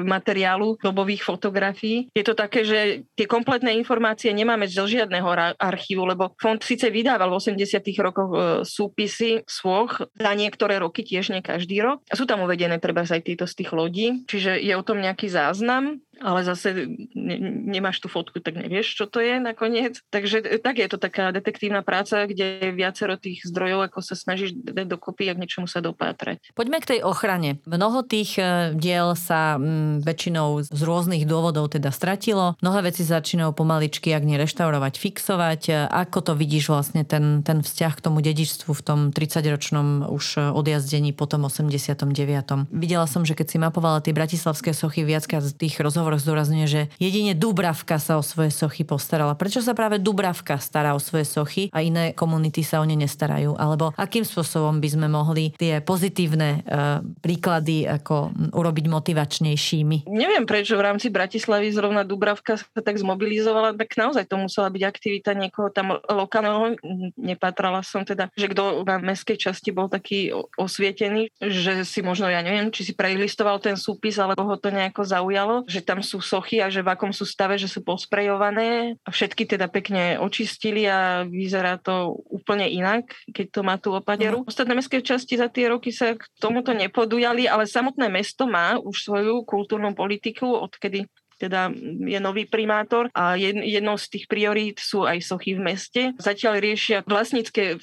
[0.00, 2.08] materiálu dobových fotografií.
[2.16, 5.28] Je to také, že tie kompletné informácie nemáme z žiadneho
[5.60, 7.82] archívu, lebo fond síce vydával v 80.
[8.00, 12.06] rokoch e, súpisy, si svoch za niektoré roky, tiež nie každý rok.
[12.06, 15.26] A sú tam uvedené treba aj tieto z tých lodí, čiže je o tom nejaký
[15.26, 17.36] záznam, ale zase ne,
[17.76, 20.00] nemáš tú fotku, tak nevieš, čo to je nakoniec.
[20.08, 24.56] Takže tak je to taká detektívna práca, kde je viacero tých zdrojov, ako sa snažíš
[24.56, 26.56] dať dokopy a k niečomu sa dopátrať.
[26.56, 27.60] Poďme k tej ochrane.
[27.68, 32.56] Mnoho tých e, diel sa m, väčšinou z rôznych dôvodov teda stratilo.
[32.64, 35.62] Mnohé veci začínajú pomaličky, ak nie reštaurovať, fixovať.
[35.68, 40.24] E, ako to vidíš vlastne ten, ten vzťah k tomu dedičstvu v tom 30-ročnom už
[40.38, 42.72] e, odjazdení po tom 89.
[42.72, 46.82] Videla som, že keď si mapovala tie bratislavské sochy, viackrát z tých rozhovoroch zdôrazňuje, že
[47.02, 49.34] jedine Dubravka sa o svoje sochy postarala.
[49.34, 53.58] Prečo sa práve Dubravka stará o svoje sochy a iné komunity sa o ne nestarajú?
[53.58, 60.06] Alebo akým spôsobom by sme mohli tie pozitívne e, príklady ako urobiť motivačnejšími?
[60.06, 64.82] Neviem, prečo v rámci Bratislavy zrovna Dubravka sa tak zmobilizovala, tak naozaj to musela byť
[64.86, 66.78] aktivita niekoho tam lokálneho.
[67.18, 72.42] Nepatrala som teda, že kto na mestskej časti bol taký osvietený, že si možno, ja
[72.42, 76.60] neviem, či si prelistoval ten súpis, alebo ho to nejako zaujalo, že tam sú sochy
[76.60, 81.24] a že v akom sú stave, že sú posprejované a všetky teda pekne očistili a
[81.24, 84.42] vyzerá to úplne inak, keď to má tú opaderu.
[84.42, 84.48] Mm.
[84.48, 89.06] Ostatné mestské časti za tie roky sa k tomuto nepodujali, ale samotné mesto má už
[89.06, 91.68] svoju kultúrnu politiku, odkedy teda
[92.08, 96.02] je nový primátor a jednou z tých priorít sú aj sochy v meste.
[96.16, 97.76] Zatiaľ riešia vlastnícke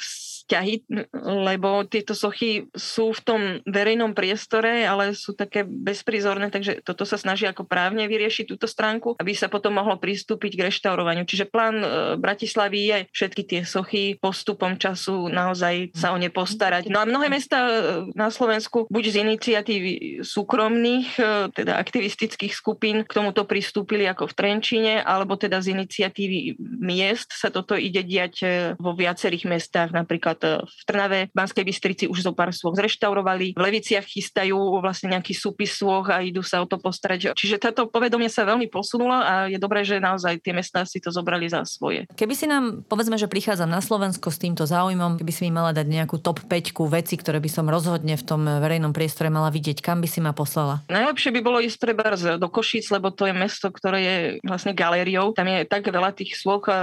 [0.44, 0.84] vzťahy,
[1.24, 7.16] lebo tieto sochy sú v tom verejnom priestore, ale sú také bezprizorné, takže toto sa
[7.16, 11.24] snaží ako právne vyriešiť túto stránku, aby sa potom mohlo pristúpiť k reštaurovaniu.
[11.24, 11.88] Čiže plán e,
[12.20, 16.92] Bratislavy je všetky tie sochy postupom času naozaj sa o ne postarať.
[16.92, 17.72] No a mnohé mesta e,
[18.12, 19.92] na Slovensku buď z iniciatívy
[20.28, 21.24] súkromných, e,
[21.56, 27.48] teda aktivistických skupín k tomuto pristúpili ako v Trenčine, alebo teda z iniciatívy miest sa
[27.48, 28.36] toto ide diať
[28.76, 32.76] vo viacerých mestách, napríklad napríklad e, v Trnave, v Banskej Bystrici už zo pár svôch
[32.78, 37.38] zreštaurovali, v Leviciach chystajú vlastne nejaký súpis svôch a idú sa o to postarať.
[37.38, 41.14] Čiže táto povedomie sa veľmi posunulo a je dobré, že naozaj tie mestá si to
[41.14, 42.10] zobrali za svoje.
[42.18, 45.76] Keby si nám, povedzme, že prichádzam na Slovensko s týmto záujmom, keby si mi mala
[45.76, 49.80] dať nejakú top 5 veci, ktoré by som rozhodne v tom verejnom priestore mala vidieť,
[49.84, 50.84] kam by si ma poslala?
[50.90, 55.34] Najlepšie by bolo ísť treba do Košíc, lebo to je mesto, ktoré je vlastne galériou.
[55.34, 56.74] Tam je tak veľa tých svôk e,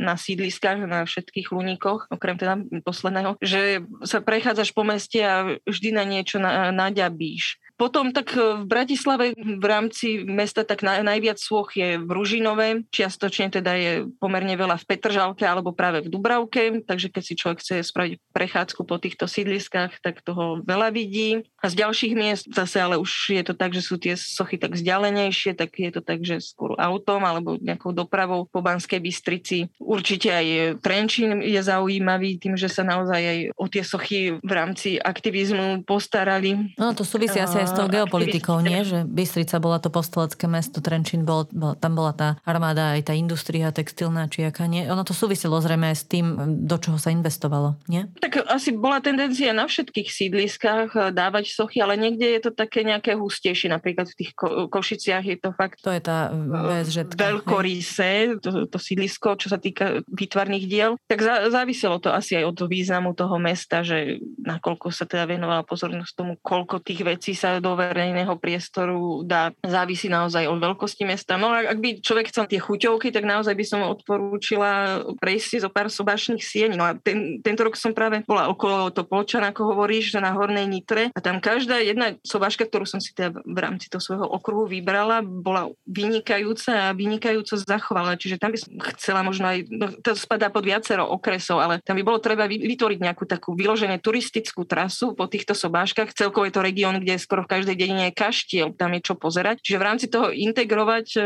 [0.00, 2.58] na sídliskách, na všetkých luníkoch, okrem teda
[2.98, 6.42] posledného, že sa prechádzaš po meste a vždy na niečo
[6.74, 7.62] naďabíš.
[7.78, 12.90] Potom tak e, v Bratislave v rámci mesta tak naj, najviac svoch je v Ružinove,
[12.90, 17.62] čiastočne teda je pomerne veľa v Petržalke alebo práve v Dubravke, takže keď si človek
[17.62, 21.46] chce spraviť prechádzku po týchto sídliskách, tak toho veľa vidí.
[21.58, 24.78] A z ďalších miest zase ale už je to tak, že sú tie sochy tak
[24.78, 29.66] vzdialenejšie, tak je to tak, že skôr autom alebo nejakou dopravou po Banskej Bystrici.
[29.82, 35.02] Určite aj Trenčín je zaujímavý tým, že sa naozaj aj o tie sochy v rámci
[35.02, 36.78] aktivizmu postarali.
[36.78, 38.86] No to súvisí asi aj s tou geopolitikou, nie?
[38.86, 43.14] Že Bystrica bola to postelecké mesto, Trenčín bol, bol, tam bola tá armáda, aj tá
[43.18, 44.86] industria textilná, či aká nie.
[44.86, 48.06] Ono to súviselo zrejme s tým, do čoho sa investovalo, nie?
[48.22, 51.10] Tak asi bola tendencia na všetkých sídliskách eh,
[51.52, 53.72] sochy, ale niekde je to také nejaké hustejšie.
[53.72, 55.80] Napríklad v tých ko- Košiciach je to fakt...
[55.82, 57.16] To je tá VSŽ.
[57.16, 60.92] Veľkorýse, to, to sídlisko, čo sa týka výtvarných diel.
[61.08, 65.62] Tak za, záviselo to asi aj od významu toho mesta, že nakoľko sa teda venovala
[65.64, 69.50] pozornosť tomu, koľko tých vecí sa do verejného priestoru dá.
[69.64, 71.40] Závisí naozaj od veľkosti mesta.
[71.40, 75.56] No ak, ak by človek chcel tie chuťovky, tak naozaj by som odporúčila prejsť si
[75.62, 76.70] zo pár sobášnych sieň.
[76.76, 80.34] No a ten, tento rok som práve bola okolo to Polčan, ako hovoríš, že na
[80.34, 81.10] Hornej Nitre.
[81.14, 85.24] A tam každá jedna sobáška, ktorú som si teda v rámci toho svojho okruhu vybrala,
[85.24, 88.20] bola vynikajúca a vynikajúco zachovala.
[88.20, 91.98] Čiže tam by som chcela možno aj, no, to spadá pod viacero okresov, ale tam
[91.98, 96.14] by bolo treba vytvoriť nejakú takú vyložené turistickú trasu po týchto sobáškach.
[96.14, 99.62] Celkovo je to región, kde skoro v každej dedine je kaštiel, tam je čo pozerať.
[99.62, 101.20] Čiže v rámci toho integrovať e,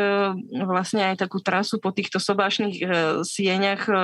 [0.64, 2.84] vlastne aj takú trasu po týchto sobášnych e,
[3.22, 3.94] sieňach e,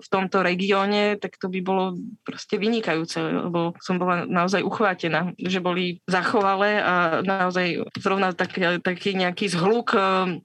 [0.00, 1.84] v tomto regióne, tak to by bolo
[2.22, 9.12] proste vynikajúce, lebo som bola naozaj uchvátená, že boli zachovalé a naozaj zrovna tak, taký
[9.12, 9.92] nejaký zhluk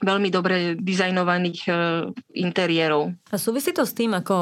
[0.04, 1.64] veľmi dobre dizajnovaných
[2.36, 3.16] interiérov.
[3.32, 4.34] A súvisí to s tým, ako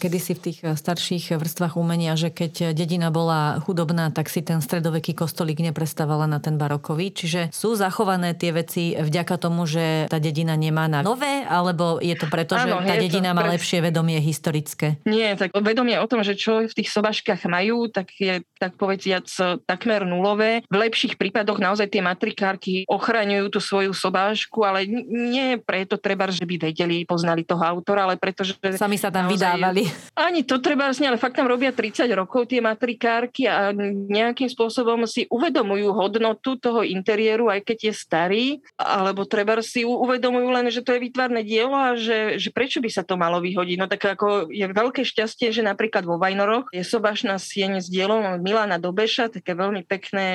[0.00, 5.12] kedysi v tých starších vrstvách umenia, že keď dedina bola chudobná, tak si ten stredoveký
[5.12, 7.10] kostolík neprestával reagovala na ten barokový.
[7.10, 12.14] Čiže sú zachované tie veci vďaka tomu, že tá dedina nemá na nové, alebo je
[12.14, 13.58] to preto, že tá dedina má pre...
[13.58, 15.02] lepšie vedomie historické?
[15.04, 19.26] Nie, tak vedomie o tom, že čo v tých sobaškách majú, tak je tak povediac
[19.66, 20.52] takmer takmer nulové.
[20.66, 26.42] V lepších prípadoch naozaj tie matrikárky ochraňujú tú svoju sobášku, ale nie preto treba, že
[26.42, 28.58] by vedeli, poznali toho autora, ale preto, že...
[28.74, 29.86] Sami sa tam naozaj, vydávali.
[30.18, 33.70] Ani to treba, ale fakt tam robia 30 rokov tie matrikárky a
[34.10, 40.48] nejakým spôsobom si uvedomujú hodnotu toho interiéru, aj keď je starý, alebo treba si uvedomujú
[40.50, 43.76] len, že to je výtvarné dielo a že, že prečo by sa to malo vyhodiť.
[43.78, 48.42] No tak ako je veľké šťastie, že napríklad vo Vajnoroch je sobašná sieň s dielom
[48.42, 50.26] Milana Dobeša, také veľmi pekné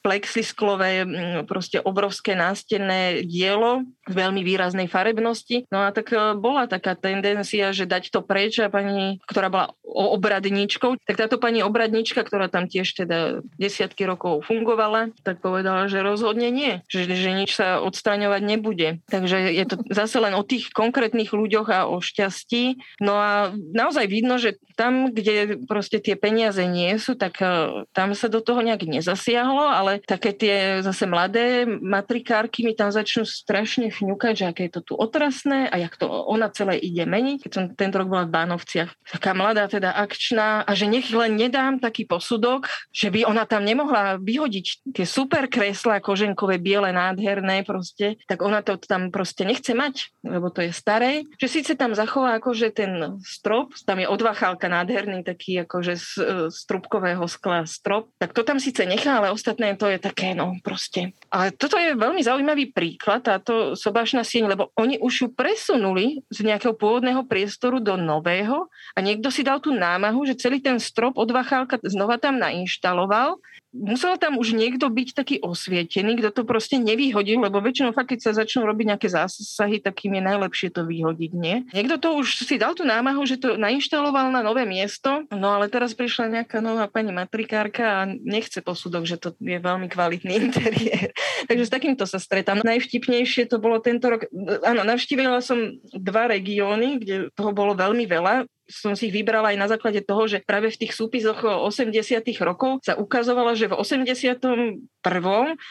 [0.00, 1.04] plexisklové,
[1.44, 5.64] proste obrovské nástenné dielo veľmi výraznej farebnosti.
[5.72, 9.66] No a tak e, bola taká tendencia, že dať to preč a pani, ktorá bola
[9.82, 16.04] obradníčkou, tak táto pani obradníčka, ktorá tam tiež teda desiatky rokov fungovala, tak povedala, že
[16.04, 18.88] rozhodne nie, že, že nič sa odstraňovať nebude.
[19.08, 22.76] Takže je to zase len o tých konkrétnych ľuďoch a o šťastí.
[23.00, 28.12] No a naozaj vidno, že tam, kde proste tie peniaze nie sú, tak e, tam
[28.12, 33.88] sa do toho nejak nezasiahlo, ale také tie zase mladé matrikárky mi tam začnú strašne
[33.90, 37.38] fňukať, že aké je to tu otrasné a jak to ona celé ide meniť.
[37.44, 41.36] Keď som tento rok bola v Bánovciach, taká mladá teda akčná a že nech len
[41.36, 47.64] nedám taký posudok, že by ona tam nemohla vyhodiť tie super kreslá koženkové, biele, nádherné
[47.64, 51.24] proste, tak ona to tam proste nechce mať, lebo to je staré.
[51.40, 56.08] Že síce tam zachová akože ten strop, tam je odvachálka nádherný taký akože z,
[56.50, 60.58] z trubkového skla strop, tak to tam síce nechá, ale ostatné to je také, no
[60.58, 61.14] proste.
[61.30, 66.42] Ale toto je veľmi zaujímavý príklad, táto sobášna sieň, lebo oni už ju presunuli z
[66.42, 71.14] nejakého pôvodného priestoru do nového a niekto si dal tú námahu, že celý ten strop
[71.14, 73.38] od Vachálka znova tam nainštaloval
[73.74, 78.30] musel tam už niekto byť taký osvietený, kto to proste nevyhodil, lebo väčšinou fakt, keď
[78.30, 81.66] sa začnú robiť nejaké zásahy, takým je najlepšie to vyhodiť, nie?
[81.74, 85.66] Niekto to už si dal tú námahu, že to nainštaloval na nové miesto, no ale
[85.66, 91.10] teraz prišla nejaká nová pani matrikárka a nechce posudok, že to je veľmi kvalitný interiér.
[91.50, 92.62] Takže s takýmto sa stretám.
[92.62, 94.30] Najvtipnejšie to bolo tento rok.
[94.62, 95.58] Áno, navštívila som
[95.90, 100.24] dva regióny, kde toho bolo veľmi veľa som si ich vybrala aj na základe toho,
[100.24, 101.92] že práve v tých súpisoch 80
[102.40, 104.80] rokov sa ukazovalo, že v 81.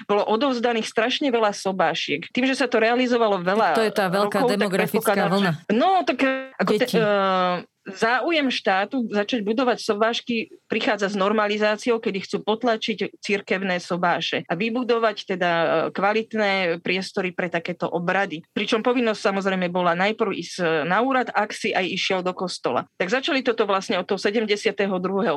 [0.06, 2.30] bolo odovzdaných strašne veľa sobášiek.
[2.30, 5.52] Tým, že sa to realizovalo veľa To je tá veľká rokov, demografická vlna.
[5.74, 6.22] No, tak
[6.62, 13.78] ako te, uh, záujem štátu začať budovať sobášky prichádza s normalizáciou, kedy chcú potlačiť cirkevné
[13.84, 18.42] sobáše a vybudovať teda e, kvalitné priestory pre takéto obrady.
[18.56, 22.88] Pričom povinnosť samozrejme bola najprv ísť na úrad, ak si aj išiel do kostola.
[22.96, 24.80] Tak začali toto vlastne od toho 72.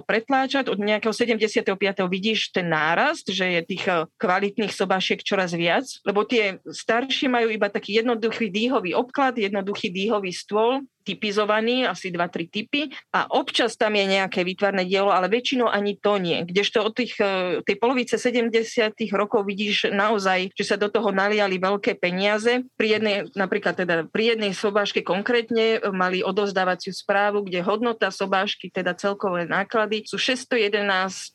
[0.06, 1.74] pretláčať, od nejakého 75.
[2.06, 7.50] vidíš ten nárast, že je tých e, kvalitných sobášiek čoraz viac, lebo tie staršie majú
[7.50, 13.94] iba taký jednoduchý dýhový obklad, jednoduchý dýhový stôl, typizovaný, asi 2-3 typy a občas tam
[13.94, 16.42] je nejaké výtvarné dielo, ale väčšinou ani to nie.
[16.42, 21.62] Kdežto od tých, e, tej polovice 70 rokov vidíš naozaj, že sa do toho naliali
[21.62, 22.66] veľké peniaze.
[22.74, 28.98] Pri jednej, napríklad teda pri jednej sobáške konkrétne mali odozdávaciu správu, kde hodnota sobášky, teda
[28.98, 31.30] celkové náklady sú 611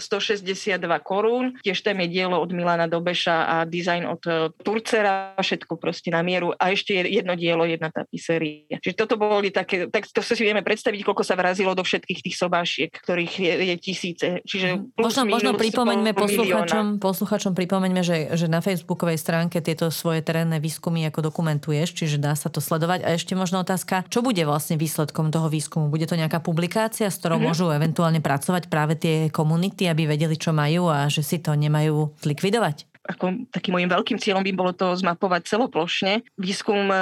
[0.00, 1.54] 162 korún.
[1.60, 4.32] Tiež tam je dielo od Milana Dobeša a dizajn od e,
[4.64, 6.56] Turcera, všetko proste na mieru.
[6.56, 8.80] A ešte jedno dielo, jedna tapiséria.
[8.80, 12.36] Čiže toto boli také, tak to si vieme predstaviť, koľko sa vrazilo do všetkých tých
[12.40, 14.28] sobášiek, ktorých je, je tisíce.
[14.48, 14.96] Čiže mhm.
[14.96, 20.56] plus, možno, možno pripomeňme posluchačom, posluchačom pripomeňme, že, že na facebookovej stránke tieto svoje terénne
[20.58, 23.04] výskumy ako dokumentuješ, čiže dá sa to sledovať.
[23.04, 25.92] A ešte možno otázka, čo bude vlastne výsledkom toho výskumu?
[25.92, 27.52] Bude to nejaká publikácia, s ktorou mm-hmm.
[27.52, 32.16] môžu eventuálne pracovať práve tie komunity, aby vedeli, čo majú a že si to nemajú
[32.24, 32.93] zlikvidovať?
[33.04, 36.24] Ako takým môjim veľkým cieľom by bolo to zmapovať celoplošne.
[36.40, 36.96] Výskum e,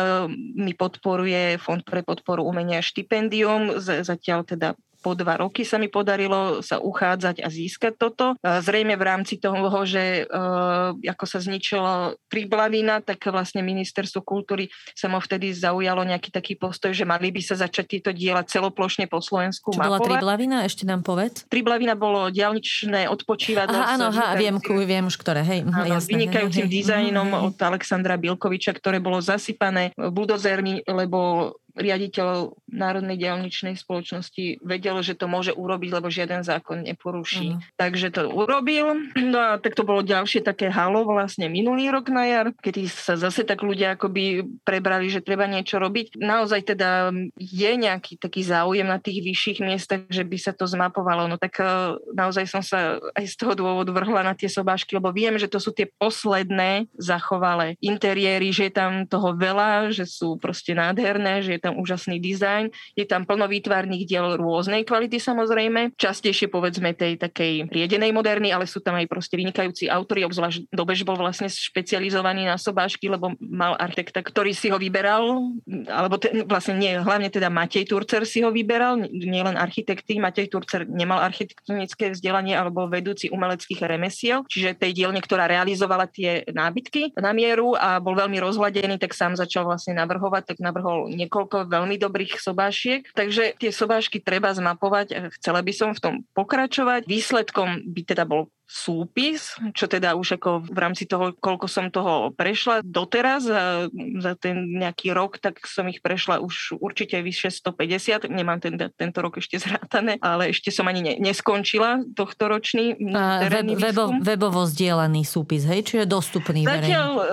[0.58, 4.68] mi podporuje Fond pre podporu umenia štipendium, zatiaľ teda
[5.02, 8.38] po dva roky sa mi podarilo sa uchádzať a získať toto.
[8.40, 15.10] Zrejme v rámci toho, že uh, ako sa zničila Triblavina, tak vlastne ministerstvo kultúry sa
[15.10, 19.18] mu vtedy zaujalo nejaký taký postoj, že mali by sa začať tieto diela celoplošne po
[19.18, 19.90] Slovensku Čo mapovať.
[19.90, 20.56] bola Triblavina?
[20.62, 21.42] Ešte nám povedz.
[21.50, 23.74] Triblavina bolo diálničné odpočívadlo.
[23.74, 25.66] Aha, áno, aha, viem, viem už ktoré, hej.
[25.66, 27.42] Mhm, áno, jasné, vynikajúcim hej, dizajnom hej.
[27.50, 35.28] od Alexandra Bilkoviča, ktoré bolo zasypané buldozermi, lebo riaditeľ Národnej dielničnej spoločnosti vedel, že to
[35.28, 37.56] môže urobiť, lebo žiaden zákon neporuší.
[37.56, 37.76] Uh-huh.
[37.76, 38.96] Takže to urobil.
[39.16, 43.16] No a tak to bolo ďalšie také halo vlastne minulý rok na jar, kedy sa
[43.16, 46.20] zase tak ľudia akoby prebrali, že treba niečo robiť.
[46.20, 51.28] Naozaj teda je nejaký taký záujem na tých vyšších miestach, že by sa to zmapovalo.
[51.28, 55.12] No tak e, naozaj som sa aj z toho dôvodu vrhla na tie sobášky, lebo
[55.12, 60.36] viem, že to sú tie posledné zachovalé interiéry, že je tam toho veľa, že sú
[60.36, 65.94] proste nádherné, že je tam úžasný dizajn, je tam plno výtvarných diel rôznej kvality samozrejme,
[65.94, 71.06] častejšie povedzme tej takej riedenej moderny, ale sú tam aj proste vynikajúci autory, obzvlášť Dobež
[71.06, 75.52] bol vlastne špecializovaný na sobášky, lebo mal architekta, ktorý si ho vyberal,
[75.86, 80.88] alebo te, vlastne nie, hlavne teda Matej Turcer si ho vyberal, nielen architekty, Matej Turcer
[80.88, 87.36] nemal architektonické vzdelanie alebo vedúci umeleckých remesiel, čiže tej dielne, ktorá realizovala tie nábytky na
[87.36, 92.40] mieru a bol veľmi rozhľadený, tak sám začal vlastne navrhovať, tak navrhol niekoľko veľmi dobrých
[92.40, 93.12] sobášiek.
[93.12, 97.04] Takže tie sobášky treba zmapovať, chcela by som v tom pokračovať.
[97.04, 102.32] Výsledkom by teda bol súpis, čo teda už ako v rámci toho, koľko som toho
[102.32, 108.32] prešla doteraz, za, za ten nejaký rok, tak som ich prešla už určite vyše 150,
[108.32, 113.76] nemám ten, tento rok ešte zrátané, ale ešte som ani ne, neskončila tohto ročný web,
[113.76, 115.84] webo, Webovo zdieľaný súpis, hej?
[115.84, 117.24] Čiže dostupný Zatiaľ, e,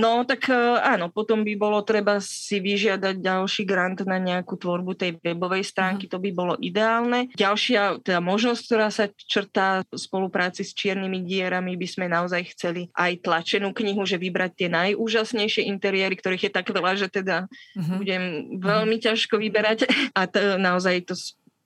[0.00, 4.96] no tak e, áno, potom by bolo treba si vyžiadať ďalší grant na nejakú tvorbu
[4.96, 6.16] tej webovej stránky, uh-huh.
[6.16, 7.28] to by bolo ideálne.
[7.36, 12.86] Ďalšia teda možnosť, ktorá sa črtá v spolupráci s čiernymi dierami by sme naozaj chceli
[12.94, 17.98] aj tlačenú knihu, že vybrať tie najúžasnejšie interiéry, ktorých je tak veľa, že teda uh-huh.
[17.98, 19.06] budem veľmi uh-huh.
[19.10, 21.18] ťažko vyberať a to, naozaj to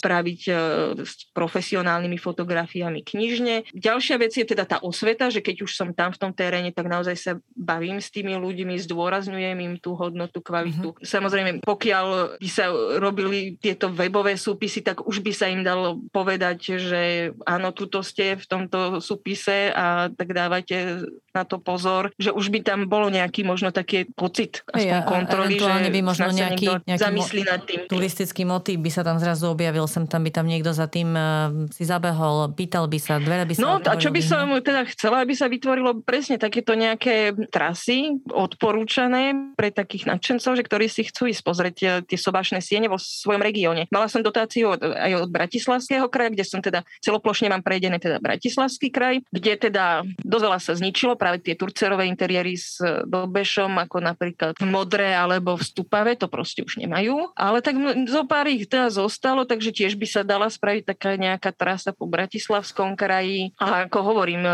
[0.05, 0.53] spraviť e,
[1.01, 3.73] s profesionálnymi fotografiami knižne.
[3.73, 6.93] Ďalšia vec je teda tá osveta, že keď už som tam v tom teréne, tak
[6.93, 10.93] naozaj sa bavím s tými ľuďmi, zdôrazňujem im tú hodnotu, kvalitu.
[10.93, 11.09] Mm-hmm.
[11.09, 12.69] Samozrejme, pokiaľ by sa
[13.01, 18.37] robili tieto webové súpisy, tak už by sa im dalo povedať, že áno, tuto ste
[18.37, 23.43] v tomto súpise a tak dávajte na to pozor, že už by tam bolo nejaký
[23.43, 27.91] možno taký pocit aspoň ja, kontroly, že by možno nejaký, nejaký zamyslí nad tým.
[27.91, 31.71] Turistický motív by sa tam zrazu objavil sem tam by tam niekto za tým uh,
[31.71, 35.23] si zabehol, pýtal by sa, dvere by sa No a čo by som teda chcela,
[35.23, 41.31] aby sa vytvorilo presne takéto nejaké trasy odporúčané pre takých nadšencov, že ktorí si chcú
[41.31, 43.87] ísť pozrieť eh, tie sobášne siene vo svojom regióne.
[43.95, 48.19] Mala som dotáciu od, aj od Bratislavského kraja, kde som teda celoplošne mám prejdený teda
[48.19, 53.97] Bratislavský kraj, kde teda dosť veľa sa zničilo práve tie turcerové interiéry s dobešom, ako
[54.01, 57.31] napríklad v Modre alebo v Stupave, to proste už nemajú.
[57.37, 57.77] Ale tak
[58.09, 62.07] zo pár ich teda zostalo, takže tiež by sa dala spraviť taká nejaká trasa po
[62.07, 63.51] Bratislavskom kraji.
[63.59, 64.53] A ako hovorím, e,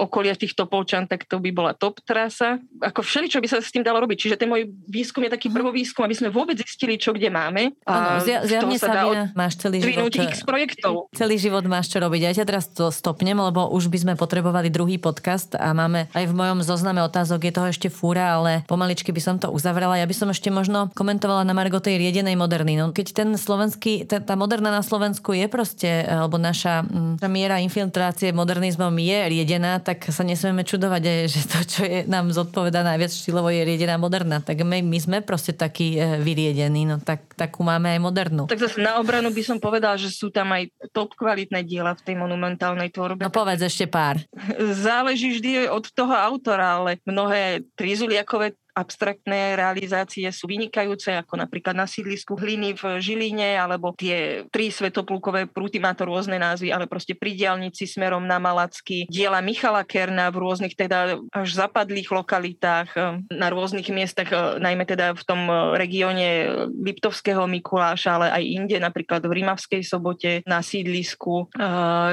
[0.00, 2.56] okolia týchto polčan, tak to by bola top trasa.
[2.80, 4.18] Ako všeli, čo by sa s tým dalo robiť.
[4.28, 7.76] Čiže ten môj výskum je taký prvovýskum, aby sme vôbec zistili, čo kde máme.
[7.84, 9.16] A ano, zjavne sa dá od...
[9.36, 10.08] máš celý život.
[10.08, 11.12] x projektov.
[11.12, 12.20] Celý život máš čo robiť.
[12.30, 16.24] Ja ťa teraz to stopnem, lebo už by sme potrebovali druhý podcast a máme aj
[16.30, 19.98] v mojom zozname otázok je toho ešte fúra, ale pomaličky by som to uzavrela.
[19.98, 22.78] Ja by som ešte možno komentovala na Margo tej riedenej moderny.
[22.78, 27.58] No, keď ten slovenský, tá, tá moderná na Slovensku je proste, alebo naša, mm, miera
[27.58, 33.10] infiltrácie modernizmom je riedená, tak sa nesmieme čudovať, že to, čo je nám zodpoveda najviac
[33.10, 34.38] štýlovo, je riedená moderná.
[34.38, 38.44] Tak my, my sme proste takí e, vyriedení, no tak, takú máme aj modernú.
[38.46, 42.04] Tak zase na obranu by som povedala, že sú tam aj top kvalitné diela v
[42.06, 43.24] tej monumentálnej tvorbe.
[43.24, 44.20] No povedz ešte pár.
[44.60, 51.84] Záleží vždy od toho autora, ale mnohé trizuliakové abstraktné realizácie sú vynikajúce, ako napríklad na
[51.84, 57.12] sídlisku hliny v Žiline, alebo tie tri svetoplúkové prúty, má to rôzne názvy, ale proste
[57.12, 63.20] pri diálnici smerom na Malacky, diela Michala Kerna v rôznych teda až zapadlých lokalitách, eh,
[63.28, 66.28] na rôznych miestach, eh, najmä teda v tom eh, regióne
[66.72, 71.50] Liptovského Mikuláša, ale aj inde, napríklad v Rimavskej sobote na sídlisku.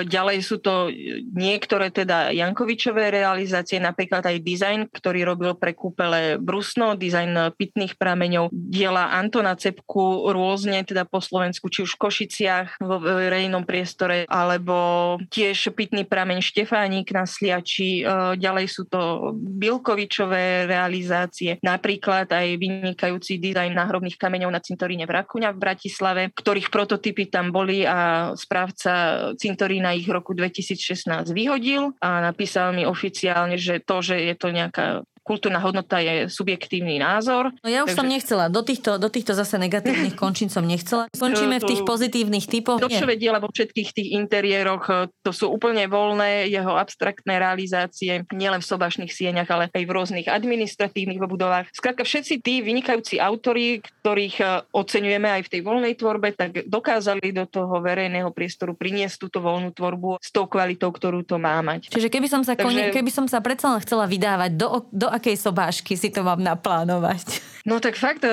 [0.05, 0.91] Ďalej sú to
[1.33, 8.49] niektoré teda Jankovičové realizácie, napríklad aj dizajn, ktorý robil pre kúpele brusno, dizajn pitných prameňov,
[8.49, 15.17] diela Antona Cepku rôzne teda po Slovensku, či už v Košiciach vo verejnom priestore, alebo
[15.29, 18.03] tiež pitný prameň Štefánik na Sliači, e,
[18.41, 25.53] ďalej sú to Bilkovičové realizácie, napríklad aj vynikajúci dizajn náhrobných kameňov na cintoríne v Rakuňa
[25.53, 28.91] v Bratislave, ktorých prototypy tam boli a správca
[29.37, 35.03] cintorína ich roku 2016 vyhodil a napísal mi oficiálne, že to, že je to nejaká
[35.29, 37.53] kultúrna hodnota je subjektívny názor.
[37.61, 37.99] No ja už takže...
[38.01, 41.05] som nechcela, do týchto, do týchto zase negatívnych končín som nechcela.
[41.13, 42.81] Skončíme v tých pozitívnych typoch.
[42.81, 48.65] Dočové diela vo všetkých tých interiéroch, e, to sú úplne voľné, jeho abstraktné realizácie, nielen
[48.65, 51.69] v sobašných sieňach, ale aj v rôznych administratívnych budovách.
[51.77, 57.29] Skrátka všetci tí vynikajúci autory, ktorých e, oceňujeme aj v tej voľnej tvorbe, tak dokázali
[57.29, 61.93] do toho verejného priestoru priniesť túto voľnú tvorbu s tou kvalitou, ktorú to má mať.
[61.93, 62.65] Čiže keby som sa, Takže...
[62.65, 66.39] kone, keby som sa predsa len chcela vydávať, do, do akej sobášky si to mám
[66.39, 67.43] naplánovať?
[67.67, 68.31] No tak fakt, e,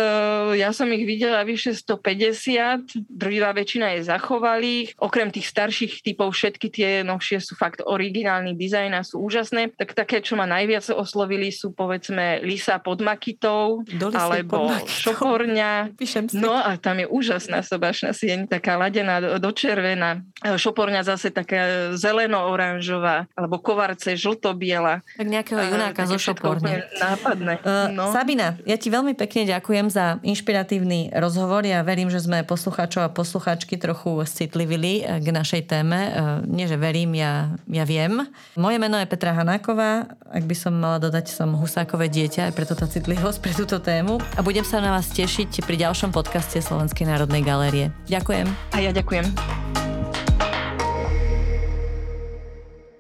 [0.57, 4.95] ja som ich videla vyše 150, druhá väčšina je zachovalých.
[5.03, 9.75] Okrem tých starších typov všetky tie novšie sú fakt originálny dizajn a sú úžasné.
[9.75, 13.83] Tak také, čo ma najviac oslovili sú povedzme Lisa pod Makitou
[14.15, 15.97] alebo pod Šoporňa.
[16.39, 20.23] No a tam je úžasná sobašná sieň, taká ladená do, červená.
[20.45, 25.01] E, šoporňa zase taká zeleno-oranžová alebo kovarce žlto-biela.
[25.17, 26.76] Tak nejakého junáka zo Šoporne.
[26.99, 27.53] Nápadné.
[27.63, 28.13] Uh, no.
[28.13, 31.65] Sabina, ja ti veľmi pekne ďakujem za inšpiratívny rozhovor.
[31.65, 35.99] Ja verím, že sme poslucháčov a poslucháčky trochu citlivili eh, k našej téme.
[35.99, 36.13] Eh,
[36.47, 38.27] nie, že verím, ja, ja viem.
[38.59, 40.11] Moje meno je Petra Hanáková.
[40.29, 44.19] Ak by som mala dodať, som husákové dieťa, aj preto tá citlivosť pre túto tému.
[44.37, 47.95] A budem sa na vás tešiť pri ďalšom podcaste Slovenskej národnej galérie.
[48.11, 48.47] Ďakujem.
[48.75, 50.26] A ja ďakujem.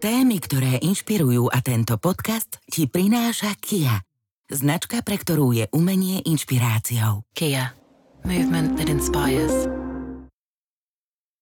[0.06, 4.06] Témy, ktoré inšpirujú a tento podcast ti prináša Kia.
[4.46, 7.26] Značka, pre ktorú je umenie inšpiráciou.
[7.34, 7.74] Kia.
[8.22, 9.66] Movement that inspires.